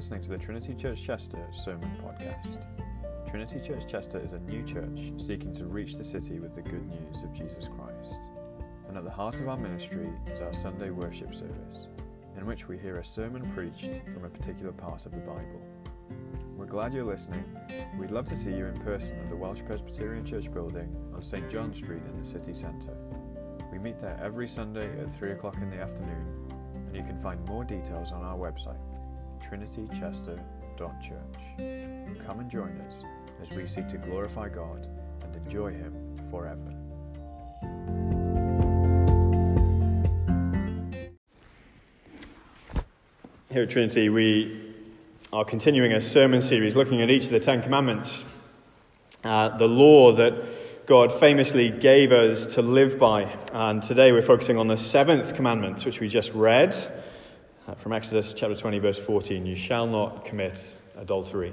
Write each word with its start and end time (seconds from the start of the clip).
listening 0.00 0.22
to 0.22 0.30
the 0.30 0.38
Trinity 0.38 0.74
Church 0.74 1.04
Chester 1.04 1.46
Sermon 1.50 1.94
Podcast. 2.02 2.64
Trinity 3.28 3.60
Church 3.60 3.86
Chester 3.86 4.18
is 4.18 4.32
a 4.32 4.38
new 4.38 4.62
church 4.62 5.12
seeking 5.18 5.52
to 5.52 5.66
reach 5.66 5.96
the 5.96 6.02
city 6.02 6.40
with 6.40 6.54
the 6.54 6.62
good 6.62 6.88
news 6.88 7.22
of 7.22 7.34
Jesus 7.34 7.68
Christ. 7.68 8.30
And 8.88 8.96
at 8.96 9.04
the 9.04 9.10
heart 9.10 9.34
of 9.34 9.46
our 9.46 9.58
ministry 9.58 10.10
is 10.32 10.40
our 10.40 10.54
Sunday 10.54 10.88
worship 10.88 11.34
service, 11.34 11.88
in 12.38 12.46
which 12.46 12.66
we 12.66 12.78
hear 12.78 12.96
a 12.96 13.04
sermon 13.04 13.42
preached 13.52 13.90
from 14.14 14.24
a 14.24 14.30
particular 14.30 14.72
part 14.72 15.04
of 15.04 15.12
the 15.12 15.18
Bible. 15.18 15.60
We're 16.56 16.64
glad 16.64 16.94
you're 16.94 17.04
listening. 17.04 17.44
We'd 17.98 18.10
love 18.10 18.24
to 18.30 18.36
see 18.36 18.54
you 18.54 18.64
in 18.68 18.80
person 18.80 19.20
at 19.20 19.28
the 19.28 19.36
Welsh 19.36 19.60
Presbyterian 19.66 20.24
Church 20.24 20.50
building 20.50 20.96
on 21.14 21.22
St. 21.22 21.50
John 21.50 21.74
Street 21.74 22.04
in 22.10 22.18
the 22.18 22.24
city 22.24 22.54
centre. 22.54 22.96
We 23.70 23.78
meet 23.78 23.98
there 23.98 24.18
every 24.24 24.48
Sunday 24.48 24.98
at 24.98 25.12
3 25.12 25.32
o'clock 25.32 25.56
in 25.60 25.68
the 25.68 25.82
afternoon, 25.82 26.48
and 26.86 26.96
you 26.96 27.02
can 27.02 27.18
find 27.18 27.44
more 27.44 27.64
details 27.64 28.12
on 28.12 28.24
our 28.24 28.38
website 28.38 28.80
trinitychester.church. 29.40 32.26
Come 32.26 32.40
and 32.40 32.50
join 32.50 32.80
us 32.86 33.04
as 33.40 33.50
we 33.52 33.66
seek 33.66 33.88
to 33.88 33.98
glorify 33.98 34.48
God 34.48 34.88
and 35.22 35.36
enjoy 35.36 35.72
Him 35.72 35.94
forever. 36.30 36.74
Here 43.50 43.64
at 43.64 43.70
Trinity, 43.70 44.08
we 44.08 44.74
are 45.32 45.44
continuing 45.44 45.92
a 45.92 46.00
sermon 46.00 46.40
series 46.40 46.76
looking 46.76 47.02
at 47.02 47.10
each 47.10 47.24
of 47.24 47.30
the 47.30 47.40
Ten 47.40 47.62
Commandments, 47.62 48.38
uh, 49.24 49.56
the 49.56 49.66
law 49.66 50.12
that 50.12 50.86
God 50.86 51.12
famously 51.12 51.70
gave 51.70 52.12
us 52.12 52.46
to 52.54 52.62
live 52.62 52.98
by. 52.98 53.24
And 53.52 53.82
today 53.82 54.12
we're 54.12 54.22
focusing 54.22 54.56
on 54.56 54.68
the 54.68 54.76
seventh 54.76 55.34
commandment, 55.34 55.84
which 55.84 56.00
we 56.00 56.08
just 56.08 56.32
read 56.32 56.76
from 57.74 57.92
Exodus 57.92 58.34
chapter 58.34 58.56
20, 58.56 58.78
verse 58.78 58.98
14 58.98 59.46
You 59.46 59.54
shall 59.54 59.86
not 59.86 60.24
commit 60.24 60.76
adultery. 60.96 61.52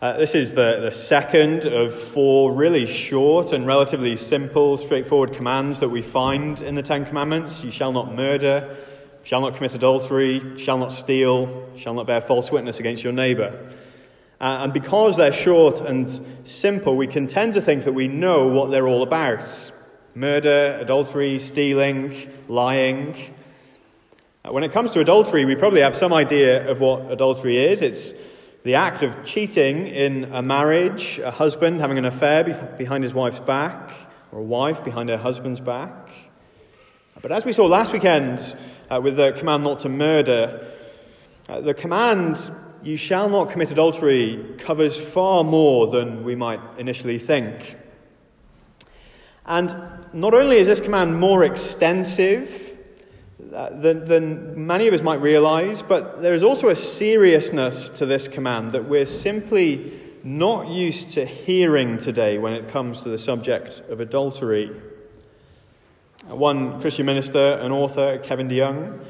Uh, 0.00 0.18
this 0.18 0.34
is 0.34 0.54
the, 0.54 0.80
the 0.80 0.92
second 0.92 1.64
of 1.64 1.94
four 1.94 2.52
really 2.52 2.84
short 2.84 3.52
and 3.52 3.66
relatively 3.66 4.14
simple, 4.14 4.76
straightforward 4.76 5.32
commands 5.32 5.80
that 5.80 5.88
we 5.88 6.02
find 6.02 6.60
in 6.60 6.74
the 6.74 6.82
Ten 6.82 7.06
Commandments. 7.06 7.64
You 7.64 7.70
shall 7.70 7.92
not 7.92 8.14
murder, 8.14 8.76
shall 9.22 9.40
not 9.40 9.56
commit 9.56 9.74
adultery, 9.74 10.56
shall 10.58 10.78
not 10.78 10.92
steal, 10.92 11.72
shall 11.74 11.94
not 11.94 12.06
bear 12.06 12.20
false 12.20 12.52
witness 12.52 12.78
against 12.78 13.02
your 13.02 13.14
neighbor. 13.14 13.72
Uh, 14.38 14.58
and 14.60 14.72
because 14.72 15.16
they're 15.16 15.32
short 15.32 15.80
and 15.80 16.06
simple, 16.44 16.94
we 16.94 17.06
can 17.06 17.26
tend 17.26 17.54
to 17.54 17.60
think 17.60 17.84
that 17.84 17.94
we 17.94 18.06
know 18.06 18.48
what 18.48 18.70
they're 18.70 18.86
all 18.86 19.02
about 19.02 19.72
murder, 20.14 20.78
adultery, 20.80 21.38
stealing, 21.38 22.14
lying. 22.48 23.14
When 24.48 24.62
it 24.62 24.70
comes 24.70 24.92
to 24.92 25.00
adultery, 25.00 25.44
we 25.44 25.56
probably 25.56 25.80
have 25.80 25.96
some 25.96 26.12
idea 26.12 26.70
of 26.70 26.78
what 26.78 27.10
adultery 27.10 27.58
is. 27.58 27.82
It's 27.82 28.14
the 28.62 28.76
act 28.76 29.02
of 29.02 29.24
cheating 29.24 29.88
in 29.88 30.32
a 30.32 30.40
marriage, 30.40 31.18
a 31.18 31.32
husband 31.32 31.80
having 31.80 31.98
an 31.98 32.04
affair 32.04 32.44
behind 32.78 33.02
his 33.02 33.12
wife's 33.12 33.40
back, 33.40 33.90
or 34.30 34.38
a 34.38 34.42
wife 34.44 34.84
behind 34.84 35.08
her 35.08 35.16
husband's 35.16 35.58
back. 35.58 36.10
But 37.20 37.32
as 37.32 37.44
we 37.44 37.52
saw 37.52 37.66
last 37.66 37.92
weekend 37.92 38.56
uh, 38.88 39.00
with 39.02 39.16
the 39.16 39.32
command 39.32 39.64
not 39.64 39.80
to 39.80 39.88
murder, 39.88 40.64
uh, 41.48 41.60
the 41.60 41.74
command, 41.74 42.38
you 42.84 42.96
shall 42.96 43.28
not 43.28 43.50
commit 43.50 43.72
adultery, 43.72 44.54
covers 44.58 44.96
far 44.96 45.42
more 45.42 45.88
than 45.88 46.22
we 46.22 46.36
might 46.36 46.60
initially 46.78 47.18
think. 47.18 47.76
And 49.44 49.74
not 50.12 50.34
only 50.34 50.58
is 50.58 50.68
this 50.68 50.80
command 50.80 51.18
more 51.18 51.42
extensive, 51.42 52.65
uh, 53.56 53.70
than, 53.70 54.04
than 54.04 54.66
many 54.66 54.86
of 54.86 54.92
us 54.92 55.00
might 55.00 55.22
realize, 55.22 55.80
but 55.80 56.20
there 56.20 56.34
is 56.34 56.42
also 56.42 56.68
a 56.68 56.76
seriousness 56.76 57.88
to 57.88 58.04
this 58.04 58.28
command 58.28 58.72
that 58.72 58.86
we're 58.86 59.06
simply 59.06 59.98
not 60.22 60.68
used 60.68 61.12
to 61.12 61.24
hearing 61.24 61.96
today 61.96 62.36
when 62.36 62.52
it 62.52 62.68
comes 62.68 63.02
to 63.02 63.08
the 63.08 63.16
subject 63.16 63.80
of 63.88 63.98
adultery. 63.98 64.70
One 66.26 66.82
Christian 66.82 67.06
minister 67.06 67.58
and 67.62 67.72
author, 67.72 68.18
Kevin 68.18 68.46
DeYoung, 68.46 69.02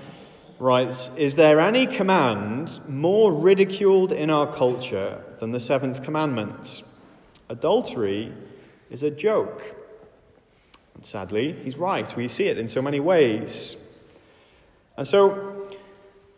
writes 0.60 1.10
Is 1.16 1.34
there 1.34 1.59
any 1.59 1.84
command 1.84 2.78
more 2.88 3.32
ridiculed 3.32 4.12
in 4.12 4.31
our 4.31 4.47
culture 4.47 5.25
than 5.41 5.50
the 5.50 5.59
seventh 5.59 6.04
commandment? 6.04 6.84
Adultery 7.48 8.32
is 8.91 9.03
a 9.03 9.10
joke. 9.10 9.75
And 10.94 11.04
sadly, 11.04 11.53
he's 11.65 11.76
right. 11.76 12.16
We 12.16 12.28
see 12.28 12.47
it 12.47 12.59
in 12.59 12.69
so 12.69 12.81
many 12.81 13.00
ways. 13.00 13.76
And 14.97 15.07
so, 15.07 15.69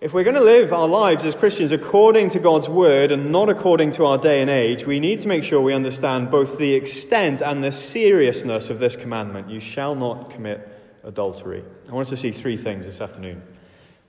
if 0.01 0.13
we're 0.13 0.25
going 0.25 0.37
to 0.37 0.43
live 0.43 0.73
our 0.73 0.89
lives 0.89 1.25
as 1.25 1.35
Christians 1.35 1.73
according 1.73 2.31
to 2.31 2.39
God's 2.39 2.69
word 2.69 3.13
and 3.13 3.31
not 3.31 3.49
according 3.49 3.93
to 3.93 4.05
our 4.05 4.19
day 4.19 4.41
and 4.41 4.51
age, 4.51 4.85
we 4.85 5.01
need 5.01 5.21
to 5.21 5.29
make 5.29 5.45
sure 5.45 5.61
we 5.61 5.75
understand 5.75 6.31
both 6.31 6.59
the 6.59 6.75
extent 6.75 7.41
and 7.41 7.63
the 7.63 7.73
seriousness 7.73 8.71
of 8.71 8.79
this 8.79 8.97
commandment 8.97 9.49
you 9.49 9.61
shall 9.61 9.95
not 9.95 10.31
commit 10.31 10.69
adultery. 11.05 11.65
I 11.89 11.93
want 11.93 12.07
us 12.07 12.11
to 12.11 12.17
see 12.17 12.33
three 12.33 12.57
things 12.57 12.85
this 12.85 13.01
afternoon 13.01 13.43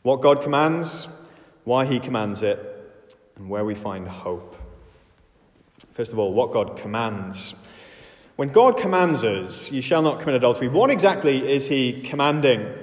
what 0.02 0.22
God 0.22 0.42
commands, 0.42 1.08
why 1.64 1.86
he 1.86 2.00
commands 2.00 2.42
it, 2.42 2.60
and 3.36 3.50
where 3.50 3.66
we 3.66 3.76
find 3.76 4.08
hope. 4.08 4.56
First 5.94 6.12
of 6.12 6.18
all, 6.18 6.34
what 6.34 6.54
God 6.54 6.78
commands. 6.78 7.54
When 8.36 8.50
God 8.50 8.78
commands 8.78 9.24
us, 9.24 9.72
you 9.72 9.82
shall 9.82 10.02
not 10.02 10.20
commit 10.20 10.36
adultery, 10.36 10.70
what 10.70 10.90
exactly 10.90 11.52
is 11.52 11.68
he 11.68 12.02
commanding? 12.02 12.74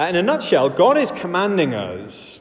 Uh, 0.00 0.06
in 0.06 0.16
a 0.16 0.22
nutshell, 0.22 0.70
God 0.70 0.96
is 0.96 1.10
commanding 1.10 1.74
us 1.74 2.40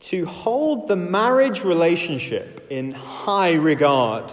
to 0.00 0.24
hold 0.24 0.88
the 0.88 0.96
marriage 0.96 1.62
relationship 1.62 2.66
in 2.70 2.92
high 2.92 3.52
regard. 3.52 4.32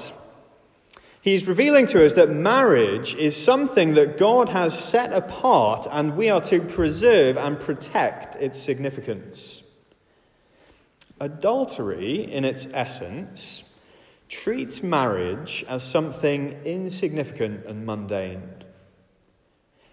He's 1.20 1.50
revealing 1.50 1.86
to 1.88 2.06
us 2.06 2.14
that 2.14 2.30
marriage 2.30 3.14
is 3.16 3.36
something 3.36 3.96
that 3.96 4.18
God 4.18 4.48
has 4.48 4.80
set 4.80 5.12
apart 5.12 5.86
and 5.92 6.16
we 6.16 6.30
are 6.30 6.40
to 6.44 6.62
preserve 6.62 7.36
and 7.36 7.60
protect 7.60 8.38
its 8.38 8.58
significance. 8.58 9.64
Adultery, 11.20 12.32
in 12.32 12.46
its 12.46 12.68
essence, 12.74 13.66
treats 14.30 14.82
marriage 14.82 15.66
as 15.68 15.84
something 15.84 16.54
insignificant 16.64 17.66
and 17.66 17.86
mundane. 17.86 18.65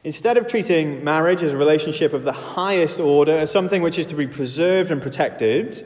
Instead 0.04 0.36
of 0.36 0.48
treating 0.48 1.04
marriage 1.04 1.42
as 1.44 1.52
a 1.52 1.56
relationship 1.56 2.12
of 2.12 2.24
the 2.24 2.32
highest 2.32 2.98
order, 2.98 3.38
as 3.38 3.52
something 3.52 3.82
which 3.82 3.98
is 3.98 4.06
to 4.06 4.16
be 4.16 4.26
preserved 4.26 4.90
and 4.90 5.00
protected, 5.00 5.84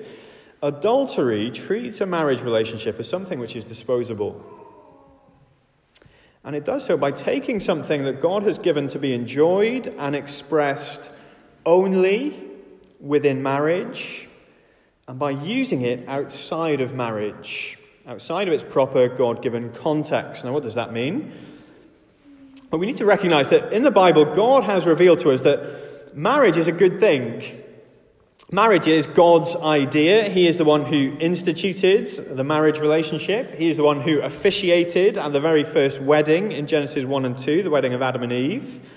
adultery 0.63 1.51
treats 1.51 2.01
a 2.01 2.07
marriage 2.07 2.41
relationship 2.41 2.99
as 2.99 3.09
something 3.09 3.39
which 3.39 3.55
is 3.55 3.65
disposable. 3.65 4.43
And 6.45 6.57
it 6.57 6.65
does 6.65 6.85
so 6.87 6.97
by 6.97 7.11
taking 7.11 7.61
something 7.61 8.05
that 8.05 8.23
God 8.23 8.43
has 8.45 8.57
given 8.57 8.89
to 8.89 8.99
be 8.99 9.13
enjoyed 9.13 9.89
and 9.99 10.17
expressed 10.17 11.11
only 11.67 12.41
within 13.01 13.43
marriage 13.43 14.29
and 15.09 15.19
by 15.19 15.33
using 15.33 15.83
it 15.83 16.09
outside 16.09 16.81
of 16.81 16.95
marriage, 16.95 17.79
outside 18.07 18.49
of 18.49 18.55
its 18.55 18.65
proper 18.65 19.09
God 19.09 19.43
given 19.43 19.73
context. 19.73 20.45
Now, 20.45 20.53
what 20.53 20.63
does 20.63 20.77
that 20.77 20.93
mean? 20.93 21.33
But 22.71 22.79
we 22.79 22.87
need 22.87 22.97
to 22.97 23.05
recognize 23.05 23.51
that 23.51 23.73
in 23.73 23.83
the 23.83 23.91
Bible, 23.91 24.25
God 24.25 24.65
has 24.65 24.87
revealed 24.87 25.21
to 25.21 25.31
us 25.31 25.43
that 25.43 26.17
marriage 26.17 26.57
is 26.57 26.69
a 26.69 26.73
good 26.73 26.99
thing. 26.99 27.43
Marriage 28.51 28.87
is 28.87 29.07
God's 29.07 29.57
idea. 29.57 30.29
He 30.29 30.47
is 30.47 30.57
the 30.57 30.65
one 30.65 30.85
who 30.85 31.17
instituted 31.19 32.07
the 32.07 32.45
marriage 32.45 32.79
relationship. 32.79 33.55
He 33.55 33.69
is 33.69 33.77
the 33.77 33.83
one 33.83 34.01
who 34.01 34.21
officiated 34.21 35.19
at 35.19 35.33
the 35.33 35.41
very 35.41 35.65
first 35.65 36.01
wedding 36.01 36.53
in 36.53 36.69
Genesis 36.69 37.05
1 37.05 37.25
and 37.25 37.37
2, 37.37 37.65
the 37.65 37.71
wedding 37.71 37.93
of 37.93 38.03
Adam 38.03 38.23
and 38.23 38.33
Eve. 38.33 38.89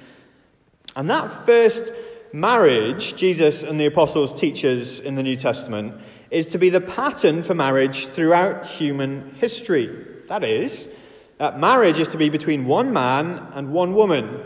And 0.96 1.10
that 1.10 1.32
first 1.32 1.92
marriage, 2.32 3.16
Jesus 3.16 3.64
and 3.64 3.80
the 3.80 3.88
apostles 3.88 4.40
teach 4.40 4.64
us 4.64 5.00
in 5.00 5.16
the 5.16 5.24
New 5.24 5.36
Testament, 5.36 6.00
is 6.30 6.46
to 6.48 6.60
be 6.60 6.70
the 6.70 6.82
pattern 6.82 7.42
for 7.42 7.56
marriage 7.56 8.06
throughout 8.06 8.68
human 8.68 9.34
history. 9.36 10.06
That 10.28 10.44
is, 10.44 10.96
uh, 11.40 11.52
marriage 11.58 12.00
is 12.00 12.10
to 12.10 12.18
be 12.18 12.30
between 12.30 12.66
one 12.66 12.92
man 12.92 13.48
and 13.54 13.72
one 13.72 13.94
woman, 13.94 14.44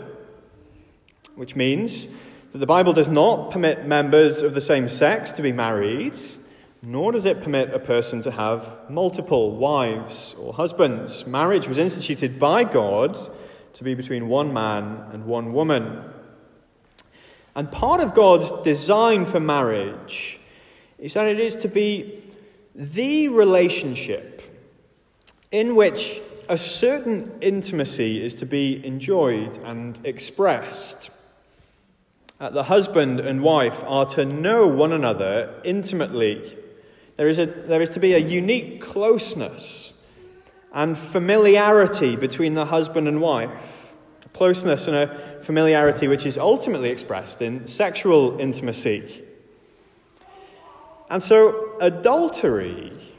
which 1.34 1.56
means 1.56 2.14
that 2.52 2.58
the 2.58 2.66
Bible 2.66 2.92
does 2.92 3.08
not 3.08 3.50
permit 3.50 3.84
members 3.84 4.42
of 4.42 4.54
the 4.54 4.60
same 4.60 4.88
sex 4.88 5.32
to 5.32 5.42
be 5.42 5.50
married, 5.50 6.14
nor 6.82 7.10
does 7.10 7.24
it 7.24 7.42
permit 7.42 7.74
a 7.74 7.80
person 7.80 8.22
to 8.22 8.30
have 8.30 8.68
multiple 8.88 9.56
wives 9.56 10.36
or 10.38 10.52
husbands. 10.54 11.26
Marriage 11.26 11.66
was 11.66 11.78
instituted 11.78 12.38
by 12.38 12.62
God 12.62 13.18
to 13.72 13.82
be 13.82 13.94
between 13.94 14.28
one 14.28 14.52
man 14.52 15.04
and 15.12 15.26
one 15.26 15.52
woman. 15.52 16.04
And 17.56 17.72
part 17.72 18.00
of 18.00 18.14
God's 18.14 18.50
design 18.62 19.26
for 19.26 19.40
marriage 19.40 20.38
is 20.98 21.14
that 21.14 21.26
it 21.26 21.40
is 21.40 21.56
to 21.56 21.68
be 21.68 22.22
the 22.74 23.28
relationship 23.28 24.42
in 25.50 25.74
which 25.74 26.20
a 26.48 26.58
certain 26.58 27.32
intimacy 27.40 28.22
is 28.22 28.34
to 28.36 28.46
be 28.46 28.84
enjoyed 28.84 29.56
and 29.64 29.98
expressed. 30.04 31.10
Uh, 32.40 32.50
the 32.50 32.64
husband 32.64 33.20
and 33.20 33.42
wife 33.42 33.82
are 33.86 34.06
to 34.06 34.24
know 34.24 34.66
one 34.66 34.92
another 34.92 35.60
intimately. 35.64 36.56
There 37.16 37.28
is, 37.28 37.38
a, 37.38 37.46
there 37.46 37.80
is 37.80 37.90
to 37.90 38.00
be 38.00 38.14
a 38.14 38.18
unique 38.18 38.80
closeness 38.80 40.04
and 40.72 40.98
familiarity 40.98 42.16
between 42.16 42.54
the 42.54 42.66
husband 42.66 43.06
and 43.06 43.20
wife. 43.20 43.92
A 44.24 44.28
closeness 44.30 44.88
and 44.88 44.96
a 44.96 45.06
familiarity 45.42 46.08
which 46.08 46.26
is 46.26 46.36
ultimately 46.36 46.90
expressed 46.90 47.40
in 47.40 47.66
sexual 47.66 48.38
intimacy. 48.40 49.22
And 51.08 51.22
so, 51.22 51.76
adultery 51.80 53.13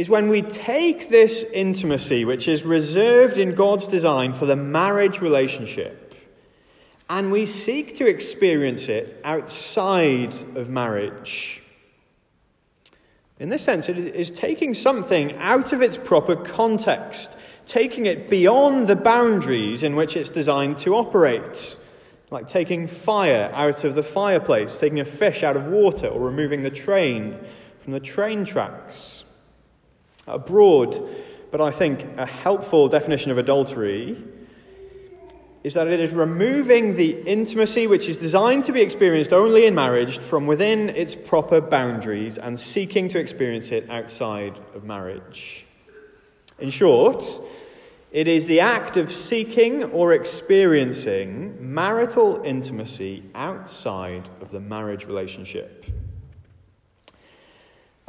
is 0.00 0.08
when 0.08 0.30
we 0.30 0.40
take 0.40 1.10
this 1.10 1.44
intimacy, 1.52 2.24
which 2.24 2.48
is 2.48 2.64
reserved 2.64 3.36
in 3.36 3.54
God's 3.54 3.86
design 3.86 4.32
for 4.32 4.46
the 4.46 4.56
marriage 4.56 5.20
relationship, 5.20 6.14
and 7.10 7.30
we 7.30 7.44
seek 7.44 7.96
to 7.96 8.06
experience 8.06 8.88
it 8.88 9.20
outside 9.24 10.32
of 10.56 10.70
marriage. 10.70 11.62
In 13.38 13.50
this 13.50 13.62
sense, 13.62 13.90
it 13.90 13.98
is 13.98 14.30
taking 14.30 14.72
something 14.72 15.36
out 15.36 15.74
of 15.74 15.82
its 15.82 15.98
proper 15.98 16.34
context, 16.34 17.38
taking 17.66 18.06
it 18.06 18.30
beyond 18.30 18.88
the 18.88 18.96
boundaries 18.96 19.82
in 19.82 19.96
which 19.96 20.16
it's 20.16 20.30
designed 20.30 20.78
to 20.78 20.94
operate, 20.94 21.76
like 22.30 22.48
taking 22.48 22.86
fire 22.86 23.50
out 23.52 23.84
of 23.84 23.94
the 23.94 24.02
fireplace, 24.02 24.80
taking 24.80 25.00
a 25.00 25.04
fish 25.04 25.42
out 25.42 25.58
of 25.58 25.66
water, 25.66 26.08
or 26.08 26.22
removing 26.22 26.62
the 26.62 26.70
train 26.70 27.38
from 27.80 27.92
the 27.92 28.00
train 28.00 28.46
tracks. 28.46 29.26
A 30.30 30.38
broad, 30.38 30.96
but 31.50 31.60
I 31.60 31.72
think 31.72 32.16
a 32.16 32.24
helpful 32.24 32.88
definition 32.88 33.32
of 33.32 33.38
adultery 33.38 34.16
is 35.62 35.74
that 35.74 35.88
it 35.88 36.00
is 36.00 36.14
removing 36.14 36.96
the 36.96 37.20
intimacy 37.22 37.86
which 37.86 38.08
is 38.08 38.16
designed 38.16 38.64
to 38.64 38.72
be 38.72 38.80
experienced 38.80 39.32
only 39.32 39.66
in 39.66 39.74
marriage 39.74 40.18
from 40.18 40.46
within 40.46 40.88
its 40.90 41.14
proper 41.14 41.60
boundaries 41.60 42.38
and 42.38 42.58
seeking 42.58 43.08
to 43.08 43.18
experience 43.18 43.70
it 43.70 43.90
outside 43.90 44.58
of 44.74 44.84
marriage. 44.84 45.66
In 46.60 46.70
short, 46.70 47.24
it 48.12 48.26
is 48.26 48.46
the 48.46 48.60
act 48.60 48.96
of 48.96 49.12
seeking 49.12 49.84
or 49.84 50.14
experiencing 50.14 51.56
marital 51.60 52.40
intimacy 52.44 53.24
outside 53.34 54.28
of 54.40 54.50
the 54.50 54.60
marriage 54.60 55.06
relationship. 55.06 55.84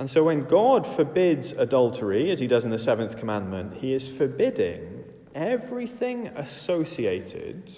And 0.02 0.10
so 0.10 0.24
when 0.24 0.46
God 0.46 0.88
forbids 0.88 1.52
adultery, 1.52 2.32
as 2.32 2.40
he 2.40 2.48
does 2.48 2.66
in 2.66 2.72
the 2.72 2.80
seventh 2.80 3.18
commandment, 3.18 3.76
he 3.76 3.94
is 3.94 4.08
forbidding 4.08 5.04
everything 5.36 6.30
associated 6.30 7.72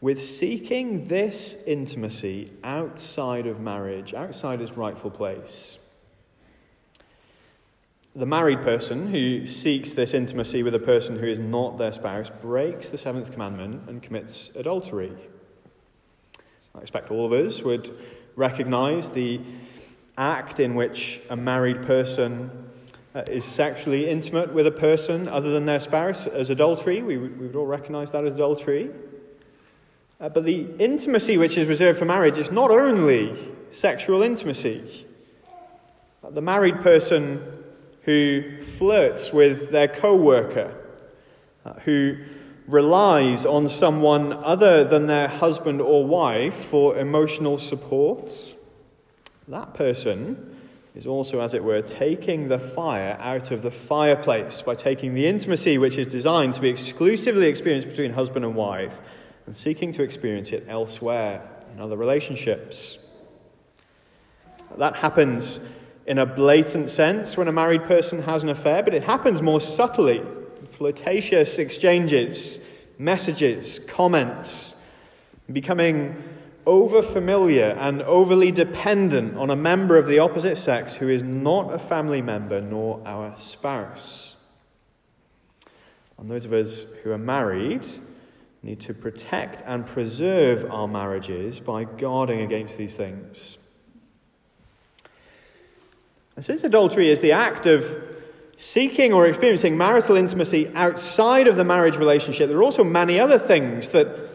with 0.00 0.22
seeking 0.22 1.08
this 1.08 1.60
intimacy 1.66 2.52
outside 2.62 3.48
of 3.48 3.58
marriage, 3.58 4.14
outside 4.14 4.60
its 4.60 4.76
rightful 4.76 5.10
place. 5.10 5.80
The 8.14 8.24
married 8.24 8.62
person 8.62 9.08
who 9.08 9.44
seeks 9.44 9.94
this 9.94 10.14
intimacy 10.14 10.62
with 10.62 10.76
a 10.76 10.78
person 10.78 11.18
who 11.18 11.26
is 11.26 11.40
not 11.40 11.76
their 11.76 11.90
spouse 11.90 12.30
breaks 12.30 12.90
the 12.90 12.98
seventh 12.98 13.32
commandment 13.32 13.88
and 13.88 14.00
commits 14.00 14.52
adultery. 14.54 15.12
I 16.72 16.82
expect 16.82 17.10
all 17.10 17.26
of 17.26 17.32
us 17.32 17.62
would 17.62 17.90
recognize 18.36 19.10
the 19.10 19.40
act 20.18 20.60
in 20.60 20.74
which 20.74 21.20
a 21.30 21.36
married 21.36 21.82
person 21.82 22.50
uh, 23.14 23.22
is 23.28 23.44
sexually 23.44 24.10
intimate 24.10 24.52
with 24.52 24.66
a 24.66 24.70
person 24.70 25.28
other 25.28 25.50
than 25.50 25.64
their 25.64 25.80
spouse 25.80 26.26
as 26.26 26.50
adultery. 26.50 27.00
We, 27.02 27.16
we 27.16 27.46
would 27.46 27.56
all 27.56 27.66
recognize 27.66 28.10
that 28.12 28.24
as 28.24 28.34
adultery. 28.34 28.90
Uh, 30.20 30.28
but 30.28 30.44
the 30.44 30.66
intimacy 30.78 31.38
which 31.38 31.56
is 31.56 31.68
reserved 31.68 31.98
for 31.98 32.04
marriage 32.04 32.38
is 32.38 32.50
not 32.50 32.70
only 32.70 33.34
sexual 33.70 34.22
intimacy. 34.22 35.06
The 36.28 36.42
married 36.42 36.80
person 36.80 37.40
who 38.02 38.60
flirts 38.62 39.32
with 39.32 39.70
their 39.70 39.88
co 39.88 40.16
worker, 40.16 40.74
uh, 41.64 41.74
who 41.84 42.16
relies 42.66 43.46
on 43.46 43.68
someone 43.68 44.32
other 44.32 44.84
than 44.84 45.06
their 45.06 45.28
husband 45.28 45.80
or 45.80 46.04
wife 46.04 46.54
for 46.54 46.98
emotional 46.98 47.56
support, 47.56 48.34
that 49.48 49.74
person 49.74 50.56
is 50.94 51.06
also, 51.06 51.40
as 51.40 51.54
it 51.54 51.62
were, 51.62 51.80
taking 51.80 52.48
the 52.48 52.58
fire 52.58 53.16
out 53.20 53.50
of 53.50 53.62
the 53.62 53.70
fireplace 53.70 54.62
by 54.62 54.74
taking 54.74 55.14
the 55.14 55.26
intimacy 55.26 55.78
which 55.78 55.96
is 55.96 56.06
designed 56.06 56.54
to 56.54 56.60
be 56.60 56.68
exclusively 56.68 57.46
experienced 57.46 57.88
between 57.88 58.12
husband 58.12 58.44
and 58.44 58.54
wife 58.54 58.98
and 59.46 59.54
seeking 59.54 59.92
to 59.92 60.02
experience 60.02 60.52
it 60.52 60.66
elsewhere 60.68 61.48
in 61.72 61.80
other 61.80 61.96
relationships. 61.96 63.08
That 64.76 64.96
happens 64.96 65.66
in 66.06 66.18
a 66.18 66.26
blatant 66.26 66.90
sense 66.90 67.36
when 67.36 67.48
a 67.48 67.52
married 67.52 67.84
person 67.84 68.22
has 68.22 68.42
an 68.42 68.48
affair, 68.48 68.82
but 68.82 68.94
it 68.94 69.04
happens 69.04 69.40
more 69.40 69.60
subtly. 69.60 70.22
Flirtatious 70.70 71.58
exchanges, 71.58 72.60
messages, 72.98 73.78
comments, 73.80 74.82
becoming 75.50 76.22
over 76.68 77.00
familiar 77.00 77.74
and 77.80 78.02
overly 78.02 78.52
dependent 78.52 79.34
on 79.38 79.48
a 79.48 79.56
member 79.56 79.96
of 79.96 80.06
the 80.06 80.18
opposite 80.18 80.56
sex 80.56 80.94
who 80.94 81.08
is 81.08 81.22
not 81.22 81.72
a 81.72 81.78
family 81.78 82.20
member 82.20 82.60
nor 82.60 83.00
our 83.06 83.34
spouse. 83.38 84.36
And 86.18 86.30
those 86.30 86.44
of 86.44 86.52
us 86.52 86.84
who 87.02 87.10
are 87.10 87.18
married 87.18 87.88
need 88.62 88.80
to 88.80 88.92
protect 88.92 89.62
and 89.64 89.86
preserve 89.86 90.70
our 90.70 90.86
marriages 90.86 91.58
by 91.58 91.84
guarding 91.84 92.42
against 92.42 92.76
these 92.76 92.98
things. 92.98 93.56
And 96.36 96.44
since 96.44 96.64
adultery 96.64 97.08
is 97.08 97.22
the 97.22 97.32
act 97.32 97.64
of 97.64 98.22
seeking 98.58 99.14
or 99.14 99.26
experiencing 99.26 99.78
marital 99.78 100.16
intimacy 100.16 100.70
outside 100.74 101.46
of 101.46 101.56
the 101.56 101.64
marriage 101.64 101.96
relationship, 101.96 102.48
there 102.50 102.58
are 102.58 102.62
also 102.62 102.84
many 102.84 103.18
other 103.18 103.38
things 103.38 103.88
that 103.90 104.28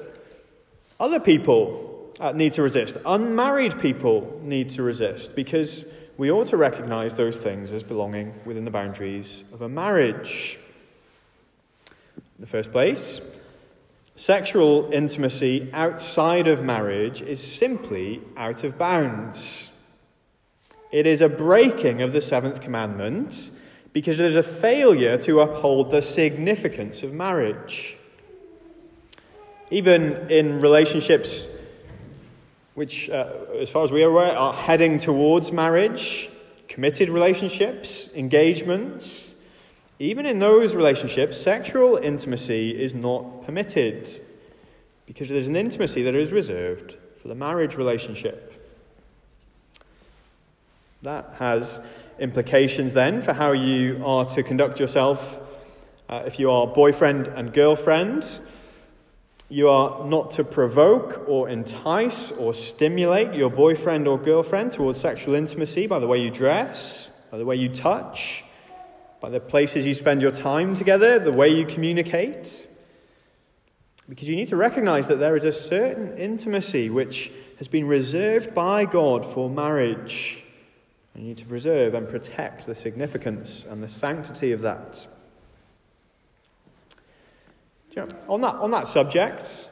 other 0.99 1.19
people 1.19 1.92
Uh, 2.19 2.31
need 2.31 2.53
to 2.53 2.61
resist. 2.61 2.97
Unmarried 3.05 3.79
people 3.79 4.39
need 4.43 4.69
to 4.69 4.83
resist 4.83 5.35
because 5.35 5.85
we 6.15 6.29
ought 6.29 6.47
to 6.47 6.57
recognize 6.57 7.15
those 7.15 7.37
things 7.37 7.73
as 7.73 7.83
belonging 7.83 8.33
within 8.45 8.65
the 8.65 8.71
boundaries 8.71 9.43
of 9.51 9.63
a 9.63 9.69
marriage. 9.69 10.59
In 12.17 12.41
the 12.41 12.47
first 12.47 12.71
place, 12.71 13.21
sexual 14.15 14.91
intimacy 14.93 15.69
outside 15.73 16.47
of 16.47 16.63
marriage 16.63 17.23
is 17.23 17.41
simply 17.41 18.21
out 18.37 18.63
of 18.63 18.77
bounds. 18.77 19.71
It 20.91 21.07
is 21.07 21.21
a 21.21 21.29
breaking 21.29 22.03
of 22.03 22.13
the 22.13 22.21
seventh 22.21 22.61
commandment 22.61 23.49
because 23.91 24.19
is 24.19 24.35
a 24.35 24.43
failure 24.43 25.17
to 25.17 25.39
uphold 25.39 25.89
the 25.89 26.01
significance 26.01 27.01
of 27.01 27.11
marriage. 27.11 27.97
Even 29.71 30.29
in 30.29 30.61
relationships 30.61 31.47
which, 32.73 33.09
uh, 33.09 33.31
as 33.59 33.69
far 33.69 33.83
as 33.83 33.91
we 33.91 34.03
are 34.03 34.09
aware, 34.09 34.35
are 34.35 34.53
heading 34.53 34.97
towards 34.97 35.51
marriage, 35.51 36.29
committed 36.67 37.09
relationships, 37.09 38.13
engagements. 38.15 39.35
Even 39.99 40.25
in 40.25 40.39
those 40.39 40.75
relationships, 40.75 41.39
sexual 41.39 41.97
intimacy 41.97 42.71
is 42.71 42.95
not 42.95 43.45
permitted 43.45 44.09
because 45.05 45.29
there's 45.29 45.47
an 45.47 45.55
intimacy 45.55 46.01
that 46.03 46.15
is 46.15 46.31
reserved 46.31 46.97
for 47.21 47.27
the 47.27 47.35
marriage 47.35 47.75
relationship. 47.75 48.49
That 51.01 51.35
has 51.37 51.85
implications 52.19 52.93
then 52.93 53.21
for 53.21 53.33
how 53.33 53.51
you 53.51 54.01
are 54.05 54.25
to 54.25 54.41
conduct 54.41 54.79
yourself 54.79 55.39
uh, 56.09 56.23
if 56.25 56.39
you 56.39 56.49
are 56.49 56.67
boyfriend 56.67 57.27
and 57.27 57.53
girlfriend 57.53 58.39
you 59.53 59.69
are 59.69 60.03
not 60.07 60.31
to 60.31 60.43
provoke 60.43 61.29
or 61.29 61.47
entice 61.47 62.31
or 62.31 62.55
stimulate 62.55 63.35
your 63.35 63.51
boyfriend 63.51 64.07
or 64.07 64.17
girlfriend 64.17 64.71
towards 64.71 64.99
sexual 64.99 65.35
intimacy 65.35 65.85
by 65.85 65.99
the 65.99 66.07
way 66.07 66.19
you 66.19 66.31
dress, 66.31 67.21
by 67.29 67.37
the 67.37 67.45
way 67.45 67.55
you 67.55 67.69
touch, 67.69 68.43
by 69.21 69.29
the 69.29 69.39
places 69.39 69.85
you 69.85 69.93
spend 69.93 70.23
your 70.23 70.31
time 70.31 70.73
together, 70.73 71.19
the 71.19 71.31
way 71.31 71.49
you 71.49 71.67
communicate. 71.67 72.67
Because 74.09 74.27
you 74.27 74.35
need 74.35 74.47
to 74.47 74.57
recognize 74.57 75.05
that 75.09 75.19
there 75.19 75.35
is 75.35 75.45
a 75.45 75.51
certain 75.51 76.17
intimacy 76.17 76.89
which 76.89 77.31
has 77.59 77.67
been 77.67 77.85
reserved 77.85 78.55
by 78.55 78.85
God 78.85 79.23
for 79.23 79.51
marriage. 79.51 80.43
And 81.13 81.21
you 81.21 81.29
need 81.29 81.37
to 81.37 81.45
preserve 81.45 81.93
and 81.93 82.09
protect 82.09 82.65
the 82.65 82.73
significance 82.73 83.67
and 83.69 83.83
the 83.83 83.87
sanctity 83.87 84.51
of 84.51 84.61
that. 84.61 85.07
On, 88.27 88.41
that, 88.41 88.55
on 88.55 88.71
that 88.71 88.87
subject, 88.87 89.69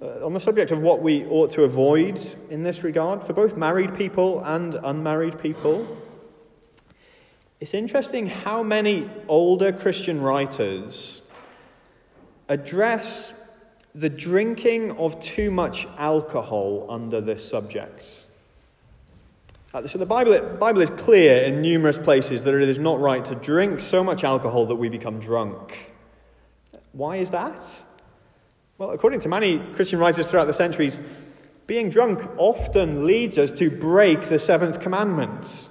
uh, 0.00 0.26
on 0.26 0.34
the 0.34 0.40
subject 0.40 0.72
of 0.72 0.80
what 0.80 1.00
we 1.02 1.24
ought 1.26 1.50
to 1.52 1.62
avoid 1.62 2.20
in 2.50 2.62
this 2.64 2.82
regard, 2.82 3.22
for 3.22 3.32
both 3.32 3.56
married 3.56 3.94
people 3.94 4.42
and 4.44 4.74
unmarried 4.74 5.38
people, 5.38 5.86
it's 7.60 7.74
interesting 7.74 8.26
how 8.26 8.64
many 8.64 9.08
older 9.28 9.72
Christian 9.72 10.20
writers 10.20 11.22
address 12.48 13.38
the 13.94 14.10
drinking 14.10 14.90
of 14.92 15.20
too 15.20 15.50
much 15.50 15.86
alcohol 15.98 16.86
under 16.88 17.20
this 17.20 17.48
subject. 17.48 18.24
Uh, 19.72 19.86
so 19.86 19.98
the 19.98 20.06
Bible, 20.06 20.40
Bible 20.58 20.82
is 20.82 20.90
clear 20.90 21.44
in 21.44 21.62
numerous 21.62 21.96
places 21.96 22.42
that 22.44 22.54
it 22.54 22.68
is 22.68 22.78
not 22.78 23.00
right 23.00 23.24
to 23.26 23.34
drink 23.36 23.80
so 23.80 24.02
much 24.02 24.24
alcohol 24.24 24.66
that 24.66 24.74
we 24.74 24.88
become 24.88 25.20
drunk. 25.20 25.91
Why 26.92 27.16
is 27.16 27.30
that? 27.30 27.60
Well, 28.78 28.90
according 28.90 29.20
to 29.20 29.28
many 29.28 29.58
Christian 29.74 29.98
writers 29.98 30.26
throughout 30.26 30.46
the 30.46 30.52
centuries, 30.52 31.00
being 31.66 31.88
drunk 31.88 32.22
often 32.36 33.06
leads 33.06 33.38
us 33.38 33.50
to 33.52 33.70
break 33.70 34.22
the 34.22 34.38
seventh 34.38 34.80
commandment. 34.80 35.68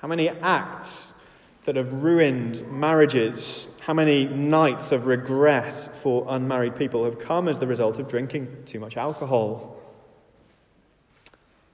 How 0.00 0.08
many 0.08 0.28
acts 0.28 1.18
that 1.64 1.76
have 1.76 2.02
ruined 2.02 2.62
marriages, 2.70 3.80
how 3.82 3.94
many 3.94 4.26
nights 4.26 4.92
of 4.92 5.06
regret 5.06 5.72
for 5.72 6.26
unmarried 6.28 6.76
people 6.76 7.04
have 7.04 7.18
come 7.18 7.48
as 7.48 7.58
the 7.58 7.66
result 7.66 7.98
of 7.98 8.08
drinking 8.08 8.64
too 8.66 8.78
much 8.78 8.96
alcohol? 8.96 9.80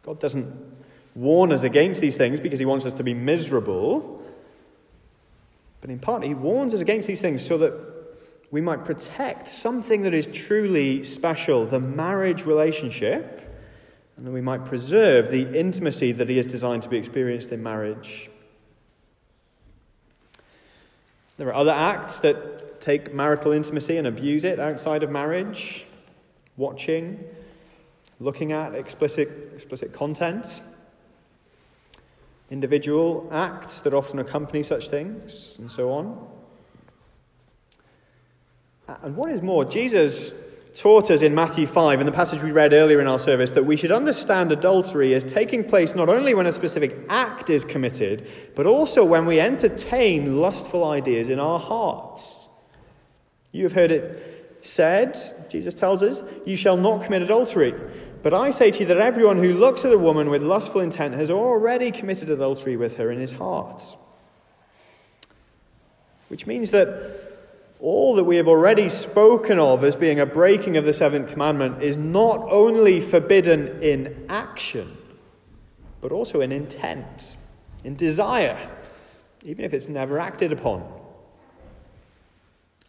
God 0.03 0.21
doesn't 0.21 0.55
warn 1.15 1.53
us 1.53 1.65
against 1.65 2.01
these 2.01 2.17
things 2.17 2.39
because 2.39 2.61
he 2.61 2.65
wants 2.65 2.87
us 2.87 2.95
to 2.95 3.03
be 3.03 3.15
miserable. 3.15 4.20
But 5.81 5.91
in 5.91 5.99
part, 5.99 6.23
he 6.23 6.35
warns 6.35 6.75
us 6.75 6.81
against 6.81 7.09
these 7.09 7.21
things 7.21 7.45
so 7.45 7.59
that 7.59 7.73
we 8.51 8.61
might 8.61 8.85
protect 8.85 9.49
something 9.49 10.03
that 10.03 10.13
is 10.13 10.27
truly 10.27 11.05
special, 11.05 11.67
the 11.67 11.81
marriage 11.81 12.45
relationship, 12.45 13.37
and 14.17 14.27
that 14.27 14.33
we 14.33 14.41
might 14.41 14.65
preserve 14.65 15.31
the 15.31 15.59
intimacy 15.59 16.13
that 16.13 16.29
he 16.29 16.37
has 16.37 16.47
designed 16.47 16.83
to 16.83 16.89
be 16.89 16.99
experienced 16.99 17.53
in 17.53 17.63
marriage. 17.63 18.29
There 21.39 21.49
are 21.49 21.55
other 21.55 21.71
acts 21.71 22.19
that 22.19 22.83
take 22.83 23.15
marital 23.15 23.53
intimacy 23.53 23.97
and 23.97 24.07
abuse 24.07 24.45
it 24.45 24.59
outside 24.59 25.03
of 25.03 25.11
marriage 25.11 25.87
watching, 26.57 27.25
looking 28.19 28.53
at 28.53 28.77
explicit, 28.77 29.31
explicit 29.55 29.93
content, 29.93 30.61
individual 32.51 33.29
acts 33.31 33.81
that 33.81 33.95
often 33.95 34.19
accompany 34.19 34.63
such 34.63 34.89
things, 34.89 35.57
and 35.59 35.71
so 35.71 35.93
on. 35.93 36.29
And 39.03 39.17
what 39.17 39.31
is 39.31 39.41
more, 39.41 39.65
Jesus 39.65 40.49
taught 40.75 41.11
us 41.11 41.23
in 41.23 41.35
Matthew 41.35 41.67
5, 41.67 42.01
in 42.01 42.07
the 42.07 42.13
passage 42.13 42.43
we 42.43 42.53
read 42.53 42.73
earlier 42.73 43.01
in 43.01 43.07
our 43.07 43.19
service, 43.19 43.51
that 43.53 43.65
we 43.65 43.77
should 43.77 43.93
understand 43.93 44.51
adultery 44.53 45.15
as 45.15 45.25
taking 45.25 45.65
place 45.65 45.95
not 45.95 46.09
only 46.09 46.35
when 46.35 46.47
a 46.47 46.53
specific 46.53 46.97
act 47.09 47.51
is 47.51 47.65
committed, 47.65 48.29
but 48.55 48.67
also 48.67 49.05
when 49.05 49.27
we 49.27 49.41
entertain 49.41 50.41
lustful 50.41 50.85
ideas 50.85 51.29
in 51.29 51.39
our 51.39 51.59
hearts. 51.59 52.49
You 53.53 53.65
have 53.65 53.73
heard 53.73 53.91
it 53.91 54.59
said, 54.63 55.17
Jesus 55.49 55.75
tells 55.75 56.03
us, 56.03 56.23
you 56.45 56.57
shall 56.57 56.77
not 56.77 57.05
commit 57.05 57.23
adultery. 57.23 57.75
But 58.23 58.35
I 58.35 58.51
say 58.51 58.71
to 58.71 58.81
you 58.81 58.87
that 58.87 58.99
everyone 58.99 59.39
who 59.39 59.53
looks 59.53 59.85
at 59.85 59.93
a 59.93 59.99
woman 59.99 60.29
with 60.29 60.43
lustful 60.43 60.83
intent 60.83 61.15
has 61.15 61.31
already 61.31 61.91
committed 61.91 62.29
adultery 62.31 62.77
with 62.77 62.97
her 62.97 63.11
in 63.11 63.19
his 63.19 63.33
heart. 63.33 63.83
Which 66.29 66.47
means 66.47 66.71
that 66.73 67.19
all 67.81 68.15
that 68.17 68.25
we 68.25 68.37
have 68.37 68.47
already 68.47 68.91
spoken 68.91 69.59
of 69.59 69.83
as 69.85 69.97
being 69.97 70.21
a 70.21 70.27
breaking 70.27 70.77
of 70.77 70.85
the 70.85 70.93
seventh 70.93 71.31
commandment 71.31 71.83
is 71.83 71.97
not 71.97 72.47
only 72.51 73.01
forbidden 73.01 73.81
in 73.83 74.27
action, 74.29 74.97
but 76.03 76.13
also 76.13 76.43
in 76.43 76.53
intent, 76.53 77.37
in 77.85 77.97
desire, 77.97 78.59
even 79.45 79.65
if 79.65 79.73
it's 79.73 79.89
never 79.89 80.19
acted 80.19 80.53
upon. 80.53 81.00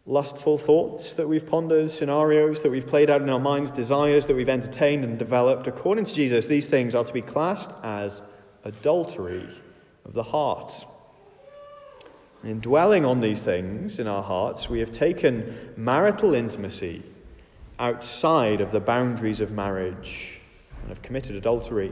Lustful 0.08 0.58
thoughts 0.58 1.14
that 1.14 1.28
we've 1.28 1.46
pondered, 1.46 1.92
scenarios 1.92 2.64
that 2.64 2.72
we've 2.72 2.88
played 2.88 3.12
out 3.12 3.22
in 3.22 3.30
our 3.30 3.40
minds, 3.40 3.70
desires 3.70 4.26
that 4.26 4.36
we've 4.36 4.50
entertained 4.50 5.04
and 5.04 5.20
developed, 5.20 5.68
according 5.68 6.06
to 6.06 6.14
Jesus, 6.14 6.48
these 6.48 6.68
things 6.68 6.96
are 6.96 7.04
to 7.04 7.14
be 7.14 7.22
classed 7.22 7.72
as 7.84 8.24
adultery 8.64 9.48
of 10.04 10.14
the 10.14 10.24
heart. 10.24 10.86
In 12.44 12.60
dwelling 12.60 13.06
on 13.06 13.20
these 13.20 13.44
things 13.44 14.00
in 14.00 14.08
our 14.08 14.24
hearts, 14.24 14.68
we 14.68 14.80
have 14.80 14.92
taken 14.92 15.74
marital 15.78 16.34
intimacy 16.34 17.04
outside 17.78 18.60
of 18.60 18.72
the 18.72 18.80
boundaries 18.80 19.40
of 19.40 19.52
marriage 19.52 20.40
and 20.80 20.90
have 20.90 21.04
committed 21.04 21.36
adultery. 21.36 21.92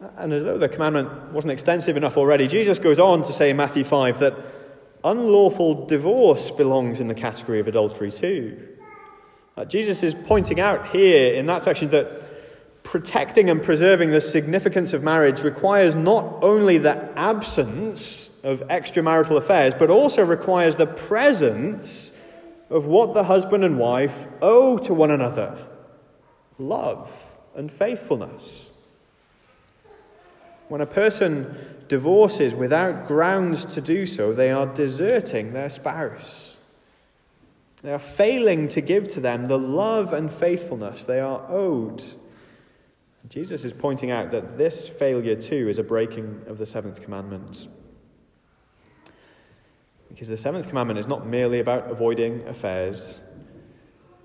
And 0.00 0.32
as 0.32 0.44
though 0.44 0.58
the 0.58 0.68
commandment 0.68 1.32
wasn't 1.32 1.52
extensive 1.52 1.96
enough 1.96 2.16
already, 2.16 2.46
Jesus 2.46 2.78
goes 2.78 2.98
on 2.98 3.22
to 3.22 3.32
say 3.32 3.50
in 3.50 3.56
Matthew 3.56 3.82
5 3.82 4.20
that 4.20 4.34
unlawful 5.02 5.86
divorce 5.86 6.50
belongs 6.50 7.00
in 7.00 7.08
the 7.08 7.14
category 7.14 7.58
of 7.60 7.66
adultery 7.66 8.10
too. 8.10 8.68
Uh, 9.56 9.64
Jesus 9.64 10.04
is 10.04 10.14
pointing 10.14 10.60
out 10.60 10.90
here 10.90 11.34
in 11.34 11.46
that 11.46 11.62
section 11.62 11.90
that 11.90 12.84
protecting 12.84 13.50
and 13.50 13.62
preserving 13.62 14.10
the 14.10 14.20
significance 14.20 14.92
of 14.92 15.02
marriage 15.02 15.42
requires 15.42 15.94
not 15.94 16.42
only 16.42 16.78
the 16.78 17.10
absence 17.18 18.40
of 18.44 18.60
extramarital 18.68 19.36
affairs, 19.36 19.74
but 19.78 19.90
also 19.90 20.24
requires 20.24 20.76
the 20.76 20.86
presence 20.86 22.16
of 22.70 22.86
what 22.86 23.14
the 23.14 23.24
husband 23.24 23.64
and 23.64 23.78
wife 23.78 24.28
owe 24.40 24.78
to 24.78 24.94
one 24.94 25.10
another 25.10 25.58
love 26.56 27.36
and 27.54 27.70
faithfulness. 27.70 28.72
When 30.68 30.80
a 30.80 30.86
person 30.86 31.56
divorces 31.88 32.54
without 32.54 33.06
grounds 33.06 33.64
to 33.64 33.80
do 33.80 34.06
so, 34.06 34.32
they 34.32 34.50
are 34.50 34.66
deserting 34.66 35.52
their 35.52 35.70
spouse. 35.70 36.56
They 37.82 37.92
are 37.92 37.98
failing 37.98 38.68
to 38.68 38.80
give 38.80 39.08
to 39.08 39.20
them 39.20 39.46
the 39.46 39.58
love 39.58 40.12
and 40.12 40.30
faithfulness 40.30 41.04
they 41.04 41.20
are 41.20 41.44
owed. 41.48 42.02
Jesus 43.28 43.64
is 43.64 43.72
pointing 43.72 44.10
out 44.10 44.30
that 44.30 44.58
this 44.58 44.88
failure 44.88 45.36
too 45.36 45.68
is 45.68 45.78
a 45.78 45.82
breaking 45.82 46.42
of 46.46 46.58
the 46.58 46.66
seventh 46.66 47.02
commandment. 47.02 47.68
Because 50.08 50.28
the 50.28 50.36
seventh 50.36 50.68
commandment 50.68 50.98
is 50.98 51.06
not 51.06 51.26
merely 51.26 51.60
about 51.60 51.90
avoiding 51.90 52.46
affairs, 52.48 53.20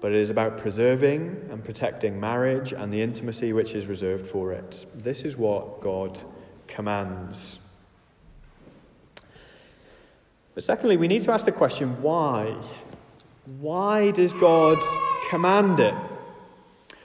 but 0.02 0.12
it 0.12 0.18
is 0.18 0.30
about 0.30 0.58
preserving 0.58 1.48
and 1.52 1.64
protecting 1.64 2.20
marriage 2.20 2.74
and 2.74 2.92
the 2.92 3.02
intimacy 3.02 3.54
which 3.54 3.74
is 3.74 3.88
reserved 3.88 4.26
for 4.26 4.52
it. 4.52 4.86
This 4.96 5.24
is 5.26 5.38
what 5.38 5.82
God 5.82 6.20
commands. 6.68 7.60
But 10.54 10.64
secondly, 10.64 10.98
we 10.98 11.08
need 11.08 11.24
to 11.24 11.32
ask 11.32 11.46
the 11.46 11.52
question 11.52 12.02
why? 12.02 12.56
Why 13.60 14.12
does 14.12 14.34
God 14.34 14.80
command 15.30 15.80
it? 15.80 15.96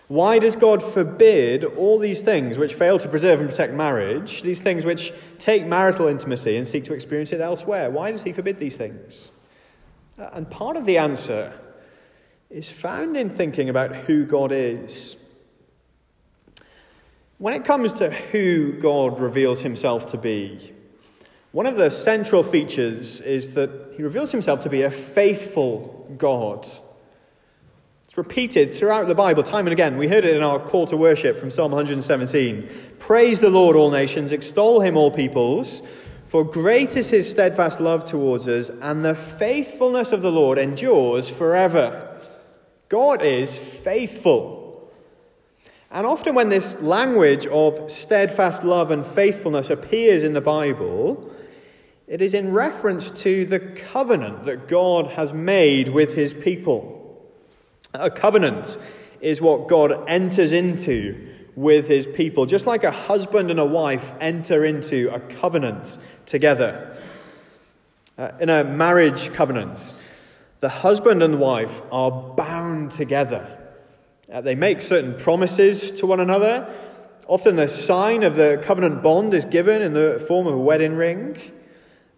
Why 0.08 0.38
does 0.38 0.56
God 0.56 0.82
forbid 0.82 1.64
all 1.64 1.98
these 1.98 2.22
things 2.22 2.56
which 2.56 2.74
fail 2.74 2.98
to 2.98 3.08
preserve 3.08 3.40
and 3.40 3.48
protect 3.48 3.74
marriage, 3.74 4.42
these 4.42 4.60
things 4.60 4.86
which 4.86 5.12
take 5.38 5.66
marital 5.66 6.06
intimacy 6.06 6.56
and 6.56 6.66
seek 6.66 6.84
to 6.84 6.94
experience 6.94 7.32
it 7.32 7.42
elsewhere? 7.42 7.90
Why 7.90 8.10
does 8.10 8.22
He 8.22 8.32
forbid 8.32 8.58
these 8.58 8.76
things? 8.76 9.32
Uh, 10.18 10.30
and 10.32 10.50
part 10.50 10.76
of 10.76 10.86
the 10.86 10.96
answer 10.96 11.52
is 12.48 12.70
found 12.70 13.16
in 13.16 13.28
thinking 13.28 13.68
about 13.68 13.94
who 13.94 14.24
God 14.24 14.50
is. 14.50 15.16
When 17.38 17.54
it 17.54 17.64
comes 17.64 17.92
to 17.94 18.10
who 18.10 18.72
God 18.72 19.20
reveals 19.20 19.60
Himself 19.60 20.06
to 20.10 20.18
be, 20.18 20.72
one 21.52 21.66
of 21.66 21.76
the 21.76 21.88
central 21.88 22.42
features 22.42 23.20
is 23.20 23.54
that 23.54 23.94
He 23.96 24.02
reveals 24.02 24.32
Himself 24.32 24.62
to 24.62 24.68
be 24.68 24.82
a 24.82 24.90
faithful 24.90 26.12
God 26.18 26.66
It's 28.04 28.18
repeated 28.18 28.70
throughout 28.70 29.06
the 29.06 29.14
Bible, 29.14 29.44
time 29.44 29.66
and 29.66 29.72
again. 29.72 29.96
We 29.96 30.08
heard 30.08 30.24
it 30.24 30.34
in 30.34 30.42
our 30.42 30.58
call 30.58 30.86
to 30.88 30.96
worship 30.96 31.38
from 31.38 31.52
Psalm 31.52 31.70
117. 31.70 32.68
Praise 32.98 33.38
the 33.38 33.50
Lord, 33.50 33.76
all 33.76 33.92
nations, 33.92 34.32
extol 34.32 34.80
him, 34.80 34.96
all 34.96 35.12
peoples, 35.12 35.82
for 36.26 36.42
great 36.42 36.96
is 36.96 37.10
his 37.10 37.30
steadfast 37.30 37.78
love 37.78 38.04
towards 38.04 38.48
us, 38.48 38.68
and 38.68 39.04
the 39.04 39.14
faithfulness 39.14 40.10
of 40.10 40.22
the 40.22 40.32
Lord 40.32 40.58
endures 40.58 41.30
forever. 41.30 42.18
God 42.88 43.22
is 43.22 43.58
faithful. 43.58 44.57
And 45.90 46.06
often, 46.06 46.34
when 46.34 46.50
this 46.50 46.82
language 46.82 47.46
of 47.46 47.90
steadfast 47.90 48.62
love 48.62 48.90
and 48.90 49.06
faithfulness 49.06 49.70
appears 49.70 50.22
in 50.22 50.34
the 50.34 50.40
Bible, 50.40 51.32
it 52.06 52.20
is 52.20 52.34
in 52.34 52.52
reference 52.52 53.10
to 53.22 53.46
the 53.46 53.58
covenant 53.58 54.44
that 54.44 54.68
God 54.68 55.08
has 55.12 55.32
made 55.32 55.88
with 55.88 56.14
his 56.14 56.34
people. 56.34 57.26
A 57.94 58.10
covenant 58.10 58.78
is 59.20 59.40
what 59.40 59.68
God 59.68 60.04
enters 60.08 60.52
into 60.52 61.34
with 61.56 61.88
his 61.88 62.06
people, 62.06 62.46
just 62.46 62.66
like 62.66 62.84
a 62.84 62.90
husband 62.90 63.50
and 63.50 63.58
a 63.58 63.66
wife 63.66 64.12
enter 64.20 64.64
into 64.64 65.12
a 65.12 65.18
covenant 65.18 65.98
together. 66.24 66.96
Uh, 68.16 68.30
in 68.40 68.48
a 68.48 68.62
marriage 68.62 69.32
covenant, 69.32 69.94
the 70.60 70.68
husband 70.68 71.22
and 71.22 71.40
wife 71.40 71.82
are 71.90 72.10
bound 72.10 72.92
together. 72.92 73.57
Uh, 74.30 74.42
they 74.42 74.54
make 74.54 74.82
certain 74.82 75.14
promises 75.16 75.92
to 75.92 76.06
one 76.06 76.20
another. 76.20 76.72
Often, 77.26 77.56
the 77.56 77.68
sign 77.68 78.22
of 78.22 78.36
the 78.36 78.60
covenant 78.62 79.02
bond 79.02 79.32
is 79.32 79.44
given 79.44 79.80
in 79.82 79.94
the 79.94 80.22
form 80.28 80.46
of 80.46 80.54
a 80.54 80.58
wedding 80.58 80.96
ring. 80.96 81.38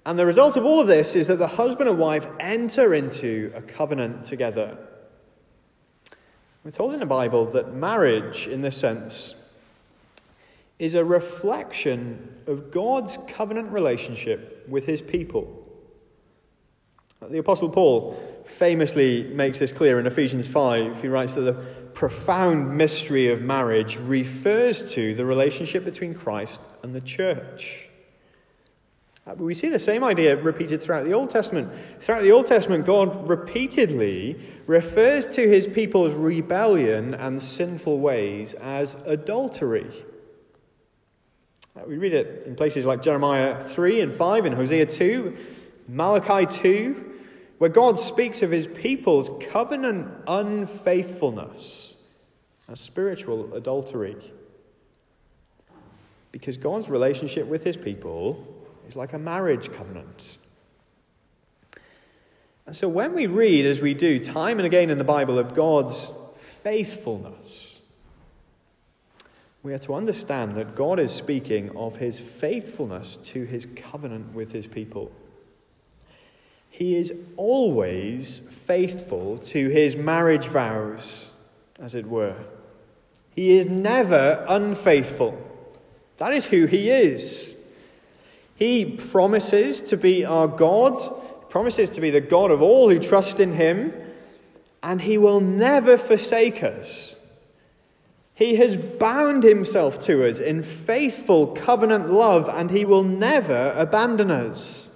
And 0.05 0.19
the 0.19 0.27
result 0.27 0.57
of 0.57 0.65
all 0.65 0.81
of 0.81 0.87
this 0.87 1.15
is 1.15 1.27
that 1.29 1.37
the 1.37 1.47
husband 1.47 1.89
and 1.89 1.99
wife 1.99 2.27
enter 2.41 2.95
into 2.95 3.53
a 3.55 3.63
covenant 3.63 4.25
together. 4.25 4.77
We're 6.65 6.71
told 6.73 6.95
in 6.95 7.01
the 7.01 7.07
Bible 7.07 7.47
that 7.47 7.75
marriage, 7.75 8.47
in 8.49 8.63
this 8.63 8.77
sense, 8.77 9.35
is 10.79 10.95
a 10.95 11.05
reflection 11.05 12.35
of 12.47 12.71
God's 12.71 13.19
covenant 13.29 13.71
relationship 13.71 14.67
with 14.69 14.87
his 14.87 15.01
people. 15.01 15.67
The 17.29 17.39
Apostle 17.39 17.69
Paul 17.69 18.19
famously 18.47 19.25
makes 19.25 19.59
this 19.59 19.73
clear 19.73 20.01
in 20.01 20.07
Ephesians 20.07 20.47
5. 20.47 21.03
He 21.03 21.09
writes 21.09 21.35
that 21.35 21.43
the 21.43 21.65
profound 21.95 22.77
mystery 22.77 23.33
of 23.33 23.43
marriage 23.43 23.97
refers 23.99 24.93
to 24.95 25.15
the 25.15 25.25
relationship 25.25 25.85
between 25.85 26.15
Christ 26.15 26.73
and 26.83 26.95
the 26.95 27.01
church. 27.01 27.91
Uh, 29.27 29.35
we 29.35 29.55
see 29.55 29.69
the 29.69 29.79
same 29.79 30.03
idea 30.03 30.35
repeated 30.37 30.83
throughout 30.83 31.05
the 31.05 31.13
Old 31.13 31.31
Testament. 31.31 31.71
Throughout 32.01 32.23
the 32.23 32.33
Old 32.33 32.47
Testament, 32.47 32.87
God 32.87 33.29
repeatedly 33.29 34.41
refers 34.67 35.35
to 35.35 35.49
his 35.49 35.67
people's 35.67 36.15
rebellion 36.15 37.15
and 37.15 37.41
sinful 37.41 38.01
ways 38.01 38.55
as 38.55 38.95
adultery. 39.07 39.91
Uh, 41.77 41.83
we 41.87 41.99
read 41.99 42.15
it 42.15 42.45
in 42.47 42.57
places 42.57 42.87
like 42.87 43.03
Jeremiah 43.03 43.63
3 43.63 44.01
and 44.01 44.15
5, 44.15 44.47
in 44.47 44.53
Hosea 44.53 44.87
2, 44.87 45.37
Malachi 45.87 46.47
2, 46.47 47.10
where 47.61 47.69
God 47.69 48.01
speaks 48.01 48.41
of 48.41 48.51
his 48.51 48.67
people's 48.67 49.31
covenant 49.51 50.11
unfaithfulness 50.27 52.03
as 52.71 52.81
spiritual 52.81 53.53
adultery. 53.53 54.17
Because 56.33 56.57
God's 56.57 56.89
relationship 56.89 57.47
with 57.47 57.63
his 57.63 57.77
people 57.77 58.47
is 58.89 58.97
like 58.97 59.13
a 59.13 59.19
marriage 59.19 59.71
covenant. 59.75 60.39
And 62.65 62.75
so 62.75 62.89
when 62.89 63.13
we 63.13 63.27
read, 63.27 63.67
as 63.67 63.79
we 63.79 63.93
do 63.93 64.19
time 64.19 64.59
and 64.59 64.65
again 64.65 64.89
in 64.89 64.97
the 64.97 65.05
Bible, 65.05 65.39
of 65.39 65.55
God's 65.55 66.11
faithfulness, 66.39 67.83
we 69.63 69.75
are 69.75 69.79
to 69.81 69.93
understand 69.93 70.55
that 70.55 70.77
God 70.77 70.99
is 70.99 71.13
speaking 71.13 71.77
of 71.77 71.97
his 71.97 72.21
faithfulness 72.21 73.19
to 73.19 73.45
his 73.45 73.67
covenant 73.77 74.33
with 74.33 74.51
his 74.51 74.67
people. 74.67 75.13
He 76.81 76.97
is 76.97 77.13
always 77.37 78.39
faithful 78.39 79.37
to 79.37 79.69
his 79.69 79.97
marriage 79.97 80.47
vows, 80.47 81.31
as 81.79 81.95
it 81.95 82.07
were. 82.07 82.37
He 83.35 83.59
is 83.59 83.67
never 83.67 84.43
unfaithful. 84.49 85.39
That 86.17 86.33
is 86.33 86.47
who 86.47 86.65
he 86.65 86.89
is. 86.89 87.71
He 88.55 88.97
promises 88.97 89.83
to 89.91 89.99
be 89.99 90.25
our 90.25 90.49
God, 90.49 91.03
promises 91.51 91.91
to 91.91 92.01
be 92.01 92.09
the 92.09 92.23
God 92.23 92.51
of 92.51 92.63
all 92.63 92.89
who 92.89 92.99
trust 92.99 93.41
in 93.41 93.53
him, 93.53 93.93
and 94.83 95.03
he 95.03 95.19
will 95.19 95.41
never 95.41 95.99
forsake 95.99 96.63
us. 96.63 97.23
He 98.35 98.57
has 98.57 98.79
bound 98.79 99.43
himself 99.43 100.01
to 100.05 100.27
us 100.27 100.41
in 100.41 100.63
faithful 100.63 101.49
covenant 101.49 102.09
love, 102.09 102.49
and 102.49 102.71
he 102.71 102.87
will 102.87 103.05
never 103.05 103.75
abandon 103.77 104.31
us. 104.31 104.90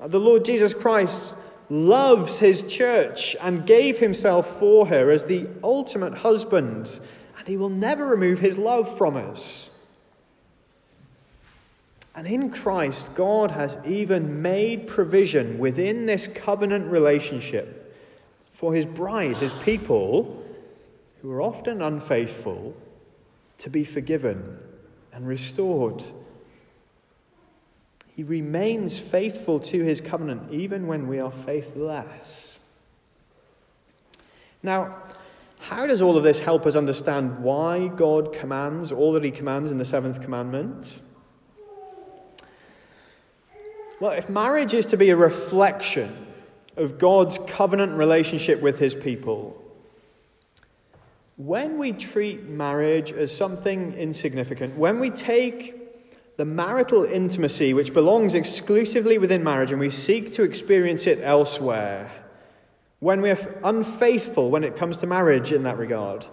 The 0.00 0.20
Lord 0.20 0.44
Jesus 0.44 0.74
Christ 0.74 1.34
loves 1.70 2.38
his 2.38 2.62
church 2.62 3.36
and 3.40 3.66
gave 3.66 3.98
himself 3.98 4.58
for 4.58 4.86
her 4.86 5.10
as 5.10 5.24
the 5.24 5.48
ultimate 5.62 6.14
husband, 6.14 7.00
and 7.38 7.48
he 7.48 7.56
will 7.56 7.70
never 7.70 8.06
remove 8.06 8.38
his 8.38 8.58
love 8.58 8.98
from 8.98 9.16
us. 9.16 9.70
And 12.16 12.26
in 12.26 12.50
Christ, 12.50 13.14
God 13.14 13.50
has 13.50 13.78
even 13.84 14.42
made 14.42 14.86
provision 14.86 15.58
within 15.58 16.06
this 16.06 16.26
covenant 16.28 16.90
relationship 16.90 17.96
for 18.52 18.72
his 18.74 18.86
bride, 18.86 19.36
his 19.38 19.54
people, 19.54 20.44
who 21.22 21.32
are 21.32 21.42
often 21.42 21.82
unfaithful, 21.82 22.76
to 23.58 23.70
be 23.70 23.82
forgiven 23.82 24.58
and 25.12 25.26
restored 25.26 26.04
he 28.14 28.22
remains 28.22 28.98
faithful 28.98 29.58
to 29.58 29.82
his 29.82 30.00
covenant 30.00 30.52
even 30.52 30.86
when 30.86 31.08
we 31.08 31.18
are 31.18 31.32
faithless. 31.32 32.60
Now, 34.62 34.96
how 35.58 35.86
does 35.86 36.00
all 36.00 36.16
of 36.16 36.22
this 36.22 36.38
help 36.38 36.64
us 36.64 36.76
understand 36.76 37.40
why 37.40 37.88
God 37.88 38.32
commands 38.32 38.92
all 38.92 39.12
that 39.14 39.24
he 39.24 39.32
commands 39.32 39.72
in 39.72 39.78
the 39.78 39.84
seventh 39.84 40.20
commandment? 40.20 41.00
Well, 44.00 44.12
if 44.12 44.28
marriage 44.28 44.74
is 44.74 44.86
to 44.86 44.96
be 44.96 45.10
a 45.10 45.16
reflection 45.16 46.26
of 46.76 46.98
God's 46.98 47.38
covenant 47.46 47.94
relationship 47.94 48.60
with 48.60 48.78
his 48.78 48.94
people, 48.94 49.60
when 51.36 51.78
we 51.78 51.92
treat 51.92 52.44
marriage 52.44 53.12
as 53.12 53.36
something 53.36 53.94
insignificant, 53.94 54.76
when 54.76 55.00
we 55.00 55.10
take 55.10 55.83
the 56.36 56.44
marital 56.44 57.04
intimacy 57.04 57.72
which 57.74 57.94
belongs 57.94 58.34
exclusively 58.34 59.18
within 59.18 59.44
marriage 59.44 59.70
and 59.70 59.80
we 59.80 59.90
seek 59.90 60.32
to 60.32 60.42
experience 60.42 61.06
it 61.06 61.20
elsewhere, 61.22 62.10
when 62.98 63.20
we 63.20 63.30
are 63.30 63.60
unfaithful 63.62 64.50
when 64.50 64.64
it 64.64 64.76
comes 64.76 64.98
to 64.98 65.06
marriage 65.06 65.52
in 65.52 65.62
that 65.62 65.78
regard, 65.78 66.26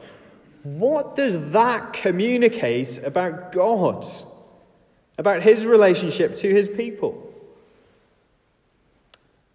what 0.63 1.15
does 1.15 1.51
that 1.51 1.93
communicate 1.93 2.99
about 3.03 3.51
God, 3.51 4.05
about 5.17 5.41
his 5.41 5.65
relationship 5.65 6.35
to 6.37 6.49
his 6.49 6.67
people? 6.67 7.27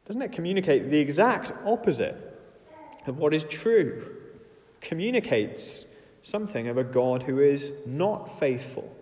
Doesn't 0.06 0.22
it 0.22 0.32
communicate 0.32 0.90
the 0.90 0.98
exact 0.98 1.52
opposite 1.64 2.16
of 3.06 3.18
what 3.18 3.34
is 3.34 3.42
true? 3.44 4.16
Communicates 4.80 5.84
something 6.22 6.68
of 6.68 6.78
a 6.78 6.84
God 6.84 7.24
who 7.24 7.40
is 7.40 7.72
not 7.84 8.38
faithful 8.38 8.95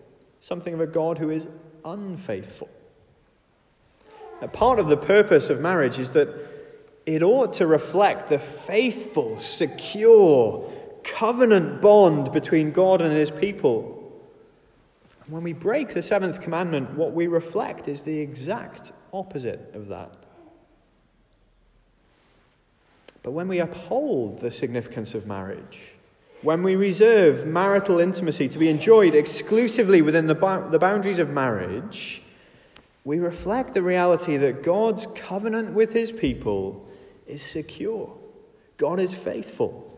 something 0.45 0.75
of 0.75 0.81
a 0.81 0.87
God 0.87 1.17
who 1.17 1.31
is 1.31 1.49
unfaithful. 1.87 2.69
Now, 4.43 4.49
part 4.49 4.79
of 4.79 4.89
the 4.89 4.97
purpose 4.99 5.49
of 5.49 5.59
marriage 5.59 5.99
is 5.99 6.11
that 6.11 6.29
it 7.07 7.23
ought 7.23 7.55
to 7.55 7.67
reflect 7.67 8.29
the 8.29 8.39
faithful, 8.39 9.41
secure, 9.41 10.71
covenant 11.03 11.81
bond 11.81 12.31
between 12.31 12.73
God 12.73 13.01
and 13.01 13.11
his 13.11 13.31
people. 13.31 14.23
When 15.29 15.43
we 15.43 15.55
break 15.55 15.95
the 15.95 16.03
seventh 16.03 16.43
commandment, 16.43 16.91
what 16.91 17.15
we 17.15 17.27
reflect 17.27 17.89
is 17.89 18.03
the 18.03 18.19
exact 18.19 18.93
opposite 19.15 19.75
of 19.75 19.89
that. 19.89 20.13
But 23.23 23.31
when 23.31 23.49
we 23.49 23.61
uphold 23.61 24.41
the 24.41 24.51
significance 24.51 25.15
of 25.15 25.27
marriage, 25.27 25.94
when 26.45 26.63
we 26.63 26.77
reserve 26.77 27.47
marital 27.47 27.99
intimacy 27.99 28.49
to 28.51 28.59
be 28.59 28.69
enjoyed 28.69 29.15
exclusively 29.15 30.03
within 30.03 30.27
the, 30.27 30.35
the 30.71 30.79
boundaries 30.79 31.19
of 31.19 31.31
marriage, 31.31 32.23
we 33.03 33.19
reflect 33.19 33.73
the 33.73 33.83
reality 33.83 34.37
that 34.37 34.63
God's 34.63 35.07
covenant 35.15 35.73
with 35.73 35.95
his 35.95 36.13
people 36.13 36.87
is 37.27 37.43
secure. 37.43 38.15
God 38.77 39.01
is 39.01 39.15
faithful, 39.15 39.91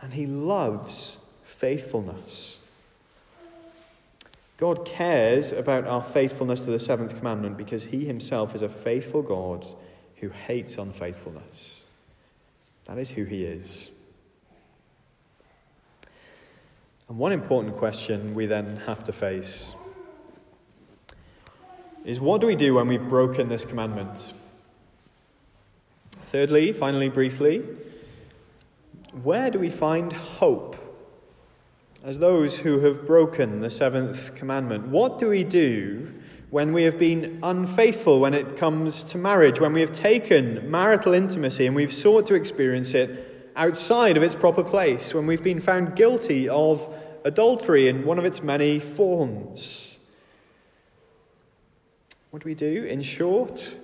and 0.00 0.12
he 0.12 0.26
loves 0.26 1.20
faithfulness. 1.44 2.58
God 4.56 4.84
cares 4.84 5.52
about 5.52 5.86
our 5.86 6.02
faithfulness 6.02 6.64
to 6.64 6.70
the 6.70 6.78
seventh 6.80 7.16
commandment 7.16 7.56
because 7.56 7.84
he 7.84 8.04
himself 8.04 8.54
is 8.54 8.62
a 8.62 8.68
faithful 8.68 9.22
God 9.22 9.64
who 10.16 10.30
hates 10.30 10.76
unfaithfulness. 10.78 11.84
That 12.86 12.98
is 12.98 13.10
who 13.10 13.24
he 13.24 13.44
is. 13.44 13.95
And 17.08 17.18
one 17.18 17.32
important 17.32 17.76
question 17.76 18.34
we 18.34 18.46
then 18.46 18.76
have 18.86 19.04
to 19.04 19.12
face 19.12 19.74
is 22.04 22.20
what 22.20 22.40
do 22.40 22.46
we 22.46 22.56
do 22.56 22.74
when 22.74 22.88
we've 22.88 23.08
broken 23.08 23.48
this 23.48 23.64
commandment? 23.64 24.32
Thirdly, 26.26 26.72
finally, 26.72 27.08
briefly, 27.08 27.64
where 29.22 29.50
do 29.50 29.58
we 29.58 29.70
find 29.70 30.12
hope 30.12 30.76
as 32.04 32.18
those 32.18 32.58
who 32.58 32.80
have 32.80 33.06
broken 33.06 33.60
the 33.60 33.70
seventh 33.70 34.34
commandment? 34.34 34.88
What 34.88 35.18
do 35.18 35.28
we 35.28 35.44
do 35.44 36.12
when 36.50 36.72
we 36.72 36.84
have 36.84 36.98
been 36.98 37.38
unfaithful 37.42 38.20
when 38.20 38.34
it 38.34 38.56
comes 38.56 39.02
to 39.04 39.18
marriage, 39.18 39.60
when 39.60 39.72
we 39.72 39.80
have 39.80 39.92
taken 39.92 40.70
marital 40.70 41.12
intimacy 41.12 41.66
and 41.66 41.74
we've 41.74 41.92
sought 41.92 42.26
to 42.26 42.34
experience 42.34 42.94
it 42.94 43.25
outside 43.56 44.16
of 44.16 44.22
its 44.22 44.34
proper 44.34 44.62
place, 44.62 45.14
when 45.14 45.26
we've 45.26 45.42
been 45.42 45.60
found 45.60 45.96
guilty 45.96 46.48
of 46.48 46.88
adultery 47.24 47.88
in 47.88 48.04
one 48.04 48.18
of 48.18 48.24
its 48.24 48.42
many 48.42 48.78
forms. 48.78 49.98
What 52.30 52.42
do 52.42 52.48
we 52.48 52.54
do? 52.54 52.84
In 52.84 53.00
short, 53.00 53.76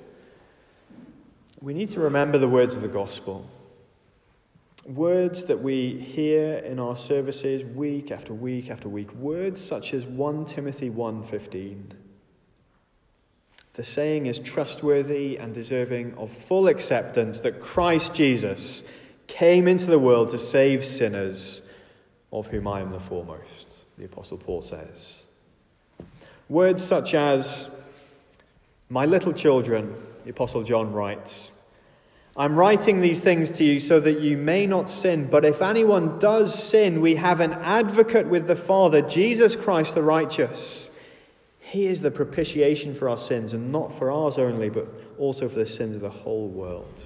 we 1.60 1.74
need 1.74 1.90
to 1.90 2.00
remember 2.00 2.38
the 2.38 2.48
words 2.48 2.74
of 2.74 2.82
the 2.82 2.88
gospel. 2.88 3.48
Words 4.84 5.44
that 5.44 5.60
we 5.60 5.92
hear 5.92 6.58
in 6.58 6.78
our 6.78 6.96
services 6.96 7.64
week 7.64 8.10
after 8.10 8.34
week 8.34 8.68
after 8.68 8.88
week. 8.88 9.12
Words 9.14 9.60
such 9.60 9.94
as 9.94 10.04
1 10.04 10.44
Timothy 10.44 10.90
1:15. 10.90 11.94
The 13.74 13.84
saying 13.84 14.26
is 14.26 14.38
trustworthy 14.38 15.38
and 15.38 15.54
deserving 15.54 16.14
of 16.14 16.30
full 16.30 16.66
acceptance 16.66 17.40
that 17.40 17.60
Christ 17.60 18.14
Jesus 18.14 18.86
came 19.26 19.68
into 19.68 19.86
the 19.86 19.98
world 19.98 20.28
to 20.30 20.38
save 20.38 20.84
sinners, 20.84 21.72
of 22.32 22.46
whom 22.48 22.66
I 22.66 22.80
am 22.80 22.90
the 22.90 23.00
foremost, 23.00 23.84
the 23.98 24.04
Apostle 24.04 24.38
Paul 24.38 24.62
says. 24.62 25.26
Words 26.48 26.82
such 26.82 27.14
as, 27.14 27.82
My 28.88 29.06
little 29.06 29.32
children, 29.32 29.94
the 30.24 30.30
Apostle 30.30 30.62
John 30.62 30.92
writes, 30.92 31.52
I'm 32.36 32.56
writing 32.56 33.00
these 33.00 33.20
things 33.20 33.50
to 33.50 33.64
you 33.64 33.78
so 33.78 34.00
that 34.00 34.20
you 34.20 34.38
may 34.38 34.66
not 34.66 34.88
sin. 34.88 35.28
But 35.30 35.44
if 35.44 35.60
anyone 35.60 36.18
does 36.18 36.54
sin, 36.62 37.02
we 37.02 37.16
have 37.16 37.40
an 37.40 37.52
advocate 37.52 38.26
with 38.26 38.46
the 38.46 38.56
Father, 38.56 39.02
Jesus 39.02 39.54
Christ 39.54 39.94
the 39.94 40.02
righteous. 40.02 40.98
He 41.60 41.86
is 41.86 42.00
the 42.00 42.10
propitiation 42.10 42.94
for 42.94 43.08
our 43.08 43.18
sins, 43.18 43.52
and 43.52 43.70
not 43.70 43.96
for 43.96 44.10
ours 44.10 44.38
only, 44.38 44.70
but 44.70 44.88
also 45.18 45.48
for 45.48 45.56
the 45.56 45.66
sins 45.66 45.94
of 45.94 46.00
the 46.00 46.10
whole 46.10 46.48
world. 46.48 47.04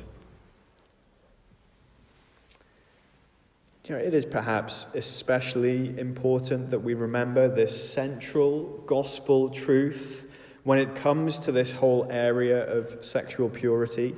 You 3.86 3.94
know, 3.94 4.00
it 4.00 4.14
is 4.14 4.26
perhaps 4.26 4.88
especially 4.96 5.96
important 5.96 6.70
that 6.70 6.80
we 6.80 6.94
remember 6.94 7.46
this 7.46 7.92
central 7.92 8.82
gospel 8.84 9.48
truth 9.48 10.28
when 10.64 10.80
it 10.80 10.96
comes 10.96 11.38
to 11.40 11.52
this 11.52 11.70
whole 11.70 12.10
area 12.10 12.68
of 12.68 13.04
sexual 13.04 13.48
purity. 13.48 14.16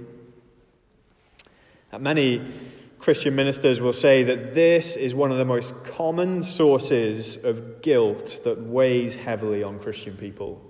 Many 1.99 2.51
Christian 2.99 3.35
ministers 3.35 3.79
will 3.83 3.93
say 3.93 4.23
that 4.23 4.55
this 4.55 4.97
is 4.97 5.15
one 5.15 5.31
of 5.31 5.37
the 5.37 5.45
most 5.45 5.85
common 5.85 6.43
sources 6.43 7.45
of 7.45 7.83
guilt 7.83 8.41
that 8.45 8.63
weighs 8.63 9.17
heavily 9.17 9.63
on 9.63 9.81
Christian 9.81 10.17
people. 10.17 10.63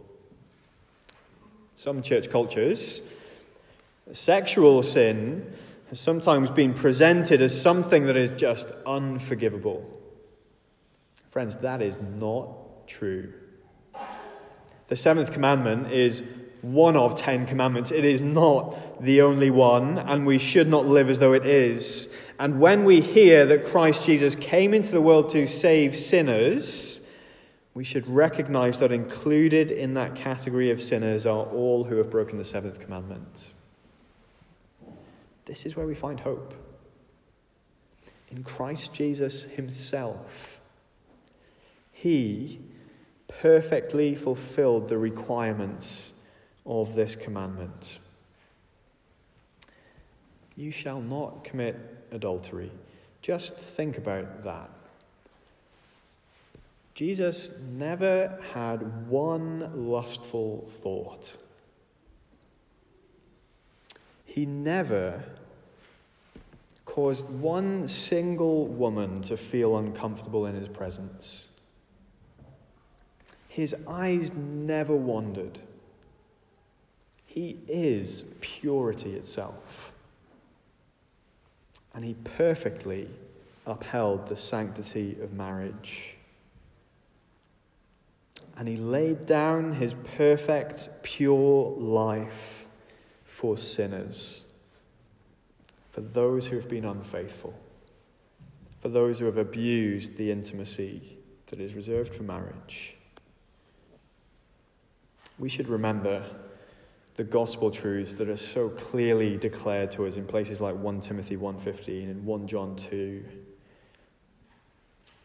Some 1.76 2.02
church 2.02 2.30
cultures, 2.30 3.02
sexual 4.12 4.82
sin 4.82 5.54
has 5.88 5.98
sometimes 5.98 6.50
been 6.50 6.74
presented 6.74 7.40
as 7.40 7.60
something 7.60 8.06
that 8.06 8.16
is 8.16 8.30
just 8.38 8.70
unforgivable. 8.86 9.84
Friends, 11.30 11.56
that 11.58 11.80
is 11.80 11.98
not 12.00 12.86
true. 12.86 13.32
The 14.88 14.96
seventh 14.96 15.32
commandment 15.32 15.92
is 15.92 16.22
one 16.62 16.96
of 16.96 17.14
ten 17.14 17.46
commandments. 17.46 17.90
It 17.90 18.04
is 18.04 18.20
not 18.20 19.02
the 19.02 19.22
only 19.22 19.50
one, 19.50 19.98
and 19.98 20.26
we 20.26 20.38
should 20.38 20.68
not 20.68 20.86
live 20.86 21.08
as 21.08 21.18
though 21.18 21.32
it 21.32 21.46
is. 21.46 22.14
And 22.40 22.60
when 22.60 22.84
we 22.84 23.00
hear 23.00 23.46
that 23.46 23.66
Christ 23.66 24.04
Jesus 24.04 24.34
came 24.34 24.74
into 24.74 24.92
the 24.92 25.00
world 25.00 25.28
to 25.30 25.46
save 25.46 25.96
sinners, 25.96 27.08
we 27.74 27.84
should 27.84 28.06
recognize 28.08 28.78
that 28.80 28.92
included 28.92 29.70
in 29.70 29.94
that 29.94 30.16
category 30.16 30.70
of 30.70 30.82
sinners 30.82 31.26
are 31.26 31.46
all 31.46 31.84
who 31.84 31.96
have 31.96 32.10
broken 32.10 32.38
the 32.38 32.44
seventh 32.44 32.80
commandment. 32.80 33.52
This 35.48 35.64
is 35.64 35.74
where 35.74 35.86
we 35.86 35.94
find 35.94 36.20
hope. 36.20 36.52
In 38.30 38.44
Christ 38.44 38.92
Jesus 38.92 39.44
Himself, 39.44 40.60
He 41.90 42.60
perfectly 43.28 44.14
fulfilled 44.14 44.88
the 44.88 44.98
requirements 44.98 46.12
of 46.66 46.94
this 46.94 47.16
commandment. 47.16 47.98
You 50.54 50.70
shall 50.70 51.00
not 51.00 51.44
commit 51.44 51.76
adultery. 52.12 52.70
Just 53.22 53.54
think 53.54 53.96
about 53.96 54.44
that. 54.44 54.70
Jesus 56.92 57.52
never 57.70 58.38
had 58.52 59.08
one 59.08 59.88
lustful 59.88 60.68
thought. 60.82 61.36
He 64.38 64.46
never 64.46 65.24
caused 66.84 67.28
one 67.28 67.88
single 67.88 68.68
woman 68.68 69.20
to 69.22 69.36
feel 69.36 69.76
uncomfortable 69.76 70.46
in 70.46 70.54
his 70.54 70.68
presence. 70.68 71.58
His 73.48 73.74
eyes 73.88 74.32
never 74.32 74.94
wandered. 74.94 75.58
He 77.26 77.58
is 77.66 78.22
purity 78.40 79.16
itself. 79.16 79.92
And 81.92 82.04
he 82.04 82.14
perfectly 82.22 83.10
upheld 83.66 84.28
the 84.28 84.36
sanctity 84.36 85.16
of 85.20 85.32
marriage. 85.32 86.14
And 88.56 88.68
he 88.68 88.76
laid 88.76 89.26
down 89.26 89.72
his 89.72 89.94
perfect, 90.16 90.90
pure 91.02 91.74
life 91.76 92.67
for 93.38 93.56
sinners, 93.56 94.46
for 95.92 96.00
those 96.00 96.48
who 96.48 96.56
have 96.56 96.68
been 96.68 96.84
unfaithful, 96.84 97.56
for 98.80 98.88
those 98.88 99.20
who 99.20 99.26
have 99.26 99.38
abused 99.38 100.16
the 100.16 100.32
intimacy 100.32 101.16
that 101.46 101.60
is 101.60 101.76
reserved 101.76 102.12
for 102.12 102.24
marriage. 102.24 102.96
We 105.38 105.48
should 105.48 105.68
remember 105.68 106.24
the 107.14 107.22
gospel 107.22 107.70
truths 107.70 108.14
that 108.14 108.28
are 108.28 108.36
so 108.36 108.70
clearly 108.70 109.36
declared 109.36 109.92
to 109.92 110.08
us 110.08 110.16
in 110.16 110.26
places 110.26 110.60
like 110.60 110.74
1 110.74 111.00
Timothy 111.00 111.36
1:15 111.36 112.10
and 112.10 112.26
1 112.26 112.48
John 112.48 112.74
2. 112.74 113.24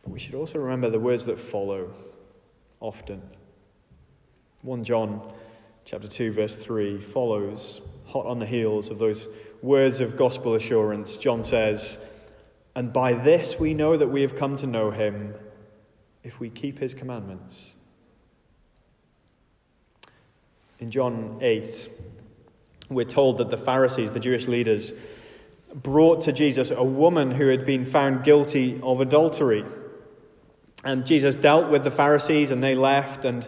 But 0.03 0.11
we 0.11 0.19
should 0.19 0.35
also 0.35 0.59
remember 0.59 0.91
the 0.91 0.99
words 0.99 1.25
that 1.25 1.39
follow 1.39 1.91
often. 2.79 3.23
1 4.61 4.83
John 4.83 5.33
chapter 5.83 6.07
2 6.07 6.31
verse 6.31 6.55
3 6.55 7.01
follows 7.01 7.81
hot 8.13 8.25
on 8.27 8.39
the 8.39 8.45
heels 8.45 8.89
of 8.89 8.99
those 8.99 9.27
words 9.61 9.99
of 9.99 10.15
gospel 10.15 10.53
assurance. 10.53 11.17
John 11.17 11.43
says, 11.43 11.97
"And 12.75 12.93
by 12.93 13.13
this 13.13 13.59
we 13.59 13.73
know 13.73 13.97
that 13.97 14.07
we 14.07 14.21
have 14.21 14.35
come 14.35 14.55
to 14.57 14.67
know 14.67 14.91
him 14.91 15.33
if 16.23 16.39
we 16.39 16.49
keep 16.49 16.77
his 16.77 16.93
commandments." 16.93 17.73
In 20.79 20.91
John 20.91 21.39
8, 21.41 21.89
we're 22.89 23.05
told 23.05 23.37
that 23.39 23.49
the 23.49 23.57
Pharisees, 23.57 24.11
the 24.11 24.19
Jewish 24.19 24.47
leaders, 24.47 24.93
brought 25.73 26.21
to 26.21 26.31
Jesus 26.31 26.69
a 26.69 26.83
woman 26.83 27.31
who 27.31 27.47
had 27.47 27.65
been 27.65 27.83
found 27.83 28.23
guilty 28.23 28.79
of 28.83 29.01
adultery. 29.01 29.65
And 30.83 31.05
Jesus 31.05 31.35
dealt 31.35 31.71
with 31.71 31.83
the 31.83 31.91
Pharisees 31.91 32.51
and 32.51 32.61
they 32.61 32.75
left. 32.75 33.25
And 33.25 33.47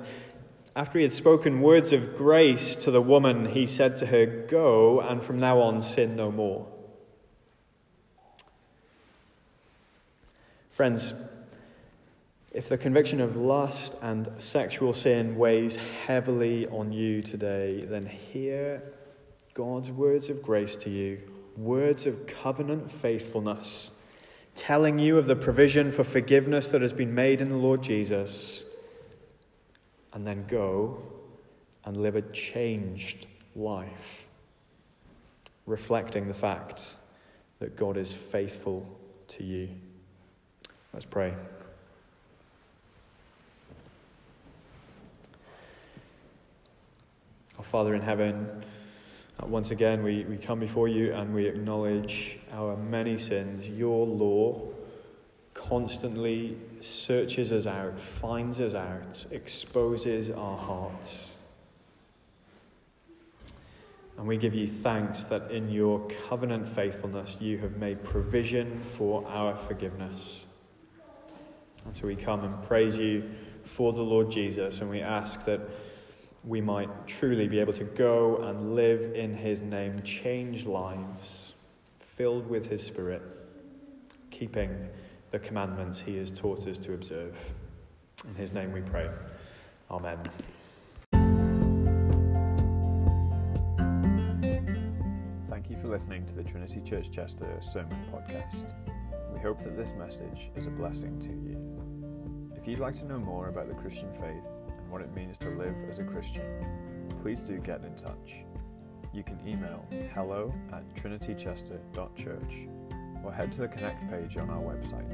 after 0.76 1.00
he 1.00 1.04
had 1.04 1.14
spoken 1.14 1.62
words 1.62 1.94
of 1.94 2.18
grace 2.18 2.76
to 2.76 2.92
the 2.92 3.02
woman, 3.02 3.46
he 3.46 3.66
said 3.66 3.96
to 3.98 4.08
her, 4.08 4.26
Go, 4.26 5.00
and 5.00 5.24
from 5.24 5.40
now 5.40 5.60
on 5.60 5.82
sin 5.82 6.18
no 6.18 6.32
more. 6.32 6.68
Friends, 10.72 11.14
if 12.52 12.68
the 12.68 12.78
conviction 12.78 13.22
of 13.22 13.38
lust 13.38 13.96
and 14.02 14.30
sexual 14.40 14.92
sin 14.92 15.38
weighs 15.38 15.78
heavily 16.06 16.68
on 16.68 16.92
you 16.92 17.22
today, 17.22 17.86
then 17.86 18.06
hear 18.06 18.84
God's 19.54 19.90
words 19.90 20.30
of 20.30 20.42
grace 20.42 20.76
to 20.78 20.90
you, 20.90 21.22
words 21.56 22.06
of 22.06 22.28
covenant 22.28 22.92
faithfulness, 22.92 23.92
telling 24.56 25.00
you 25.00 25.18
of 25.18 25.28
the 25.28 25.36
provision 25.38 25.94
for 25.94 26.04
forgiveness 26.04 26.68
that 26.70 26.82
has 26.82 26.92
been 26.92 27.16
made 27.16 27.40
in 27.40 27.48
the 27.48 27.56
Lord 27.56 27.82
Jesus, 27.82 28.75
and 30.16 30.26
then 30.26 30.46
go 30.48 30.98
and 31.84 31.98
live 31.98 32.16
a 32.16 32.22
changed 32.32 33.28
life, 33.56 34.28
reflecting 35.68 36.28
the 36.28 36.34
fact 36.34 36.96
that 37.60 37.76
God 37.76 37.98
is 37.98 38.12
faithful 38.12 38.88
to 39.28 39.44
you. 39.44 39.70
Let's 40.94 41.06
pray. 41.06 41.34
Our 47.58 47.64
Father 47.66 47.94
in 47.94 48.02
heaven, 48.02 48.64
uh, 49.42 49.48
once 49.48 49.72
again 49.72 50.02
we, 50.02 50.24
we 50.24 50.38
come 50.38 50.62
before 50.62 50.88
you 50.88 51.12
and 51.14 51.36
we 51.36 51.46
acknowledge 51.46 52.40
our 52.54 52.78
many 52.78 53.18
sins. 53.18 53.68
Your 53.68 54.06
law 54.06 54.62
constantly 55.68 56.58
searches 56.82 57.52
us 57.52 57.66
out, 57.66 58.00
finds 58.00 58.60
us 58.60 58.76
out, 58.76 59.26
exposes 59.32 60.30
our 60.30 60.58
hearts. 60.58 61.38
And 64.18 64.28
we 64.28 64.38
give 64.38 64.56
you 64.56 64.68
thanks 64.68 65.26
that 65.26 65.52
in 65.52 65.70
your 65.70 66.08
covenant 66.30 66.68
faithfulness 66.68 67.38
you 67.42 67.58
have 67.58 67.78
made 67.78 68.04
provision 68.04 68.82
for 68.84 69.28
our 69.28 69.56
forgiveness. 69.56 70.46
And 71.86 71.96
so 71.96 72.08
we 72.08 72.16
come 72.16 72.44
and 72.44 72.64
praise 72.64 72.98
you 72.98 73.30
for 73.64 73.92
the 73.92 74.02
Lord 74.02 74.32
Jesus, 74.32 74.82
and 74.82 74.90
we 74.90 75.02
ask 75.02 75.46
that 75.46 75.62
we 76.44 76.62
might 76.62 77.08
truly 77.08 77.48
be 77.48 77.60
able 77.60 77.74
to 77.74 77.84
go 77.84 78.38
and 78.38 78.76
live 78.76 79.16
in 79.16 79.36
His 79.36 79.62
name, 79.62 80.02
change 80.04 80.66
lives, 80.66 81.54
filled 82.00 82.48
with 82.48 82.68
His 82.68 82.86
Spirit, 82.86 83.24
keeping 84.30 84.90
the 85.36 85.40
commandments 85.40 86.00
he 86.00 86.16
has 86.16 86.32
taught 86.32 86.66
us 86.66 86.80
to 86.80 86.94
observe. 86.94 87.36
In 88.26 88.36
his 88.36 88.54
name 88.54 88.72
we 88.72 88.80
pray. 88.80 89.10
Amen. 89.92 90.18
Thank 95.50 95.70
you 95.70 95.76
for 95.76 95.90
listening 95.90 96.26
to 96.28 96.36
the 96.36 96.44
Trinity 96.44 96.80
Church 96.80 97.12
Chester 97.12 97.54
Sermon 97.60 98.00
Podcast. 98.14 98.72
We 99.34 99.42
hope 99.42 99.62
that 99.64 99.76
this 99.76 99.94
message 99.98 100.52
is 100.56 100.68
a 100.68 100.70
blessing 100.70 101.20
to 101.20 101.32
you. 101.32 102.54
If 102.56 102.66
you'd 102.66 102.80
like 102.80 102.94
to 103.00 103.06
know 103.06 103.20
more 103.20 103.50
about 103.50 103.68
the 103.68 103.76
Christian 103.76 104.14
faith 104.14 104.50
and 104.70 104.90
what 104.90 105.02
it 105.02 105.14
means 105.14 105.38
to 105.40 105.50
live 105.50 105.76
as 105.90 106.00
a 106.00 106.06
Christian, 106.06 106.46
please 107.22 107.44
do 107.44 107.58
get 107.58 107.84
in 107.84 107.94
touch. 107.98 108.46
You 109.12 109.24
can 109.24 109.46
email 109.46 109.86
hello 110.14 110.54
at 110.72 110.96
trinitychester.church 110.96 112.68
or 113.26 113.34
head 113.34 113.52
to 113.54 113.62
the 113.62 113.68
Connect 113.68 114.10
page 114.10 114.38
on 114.38 114.50
our 114.50 114.62
website, 114.62 115.10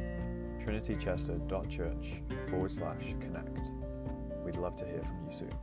trinitychester.church 0.59 2.21
forward 2.49 2.71
slash 2.71 3.15
connect. 3.19 3.71
We'd 4.43 4.57
love 4.57 4.75
to 4.77 4.85
hear 4.85 5.01
from 5.01 5.25
you 5.25 5.31
soon. 5.31 5.53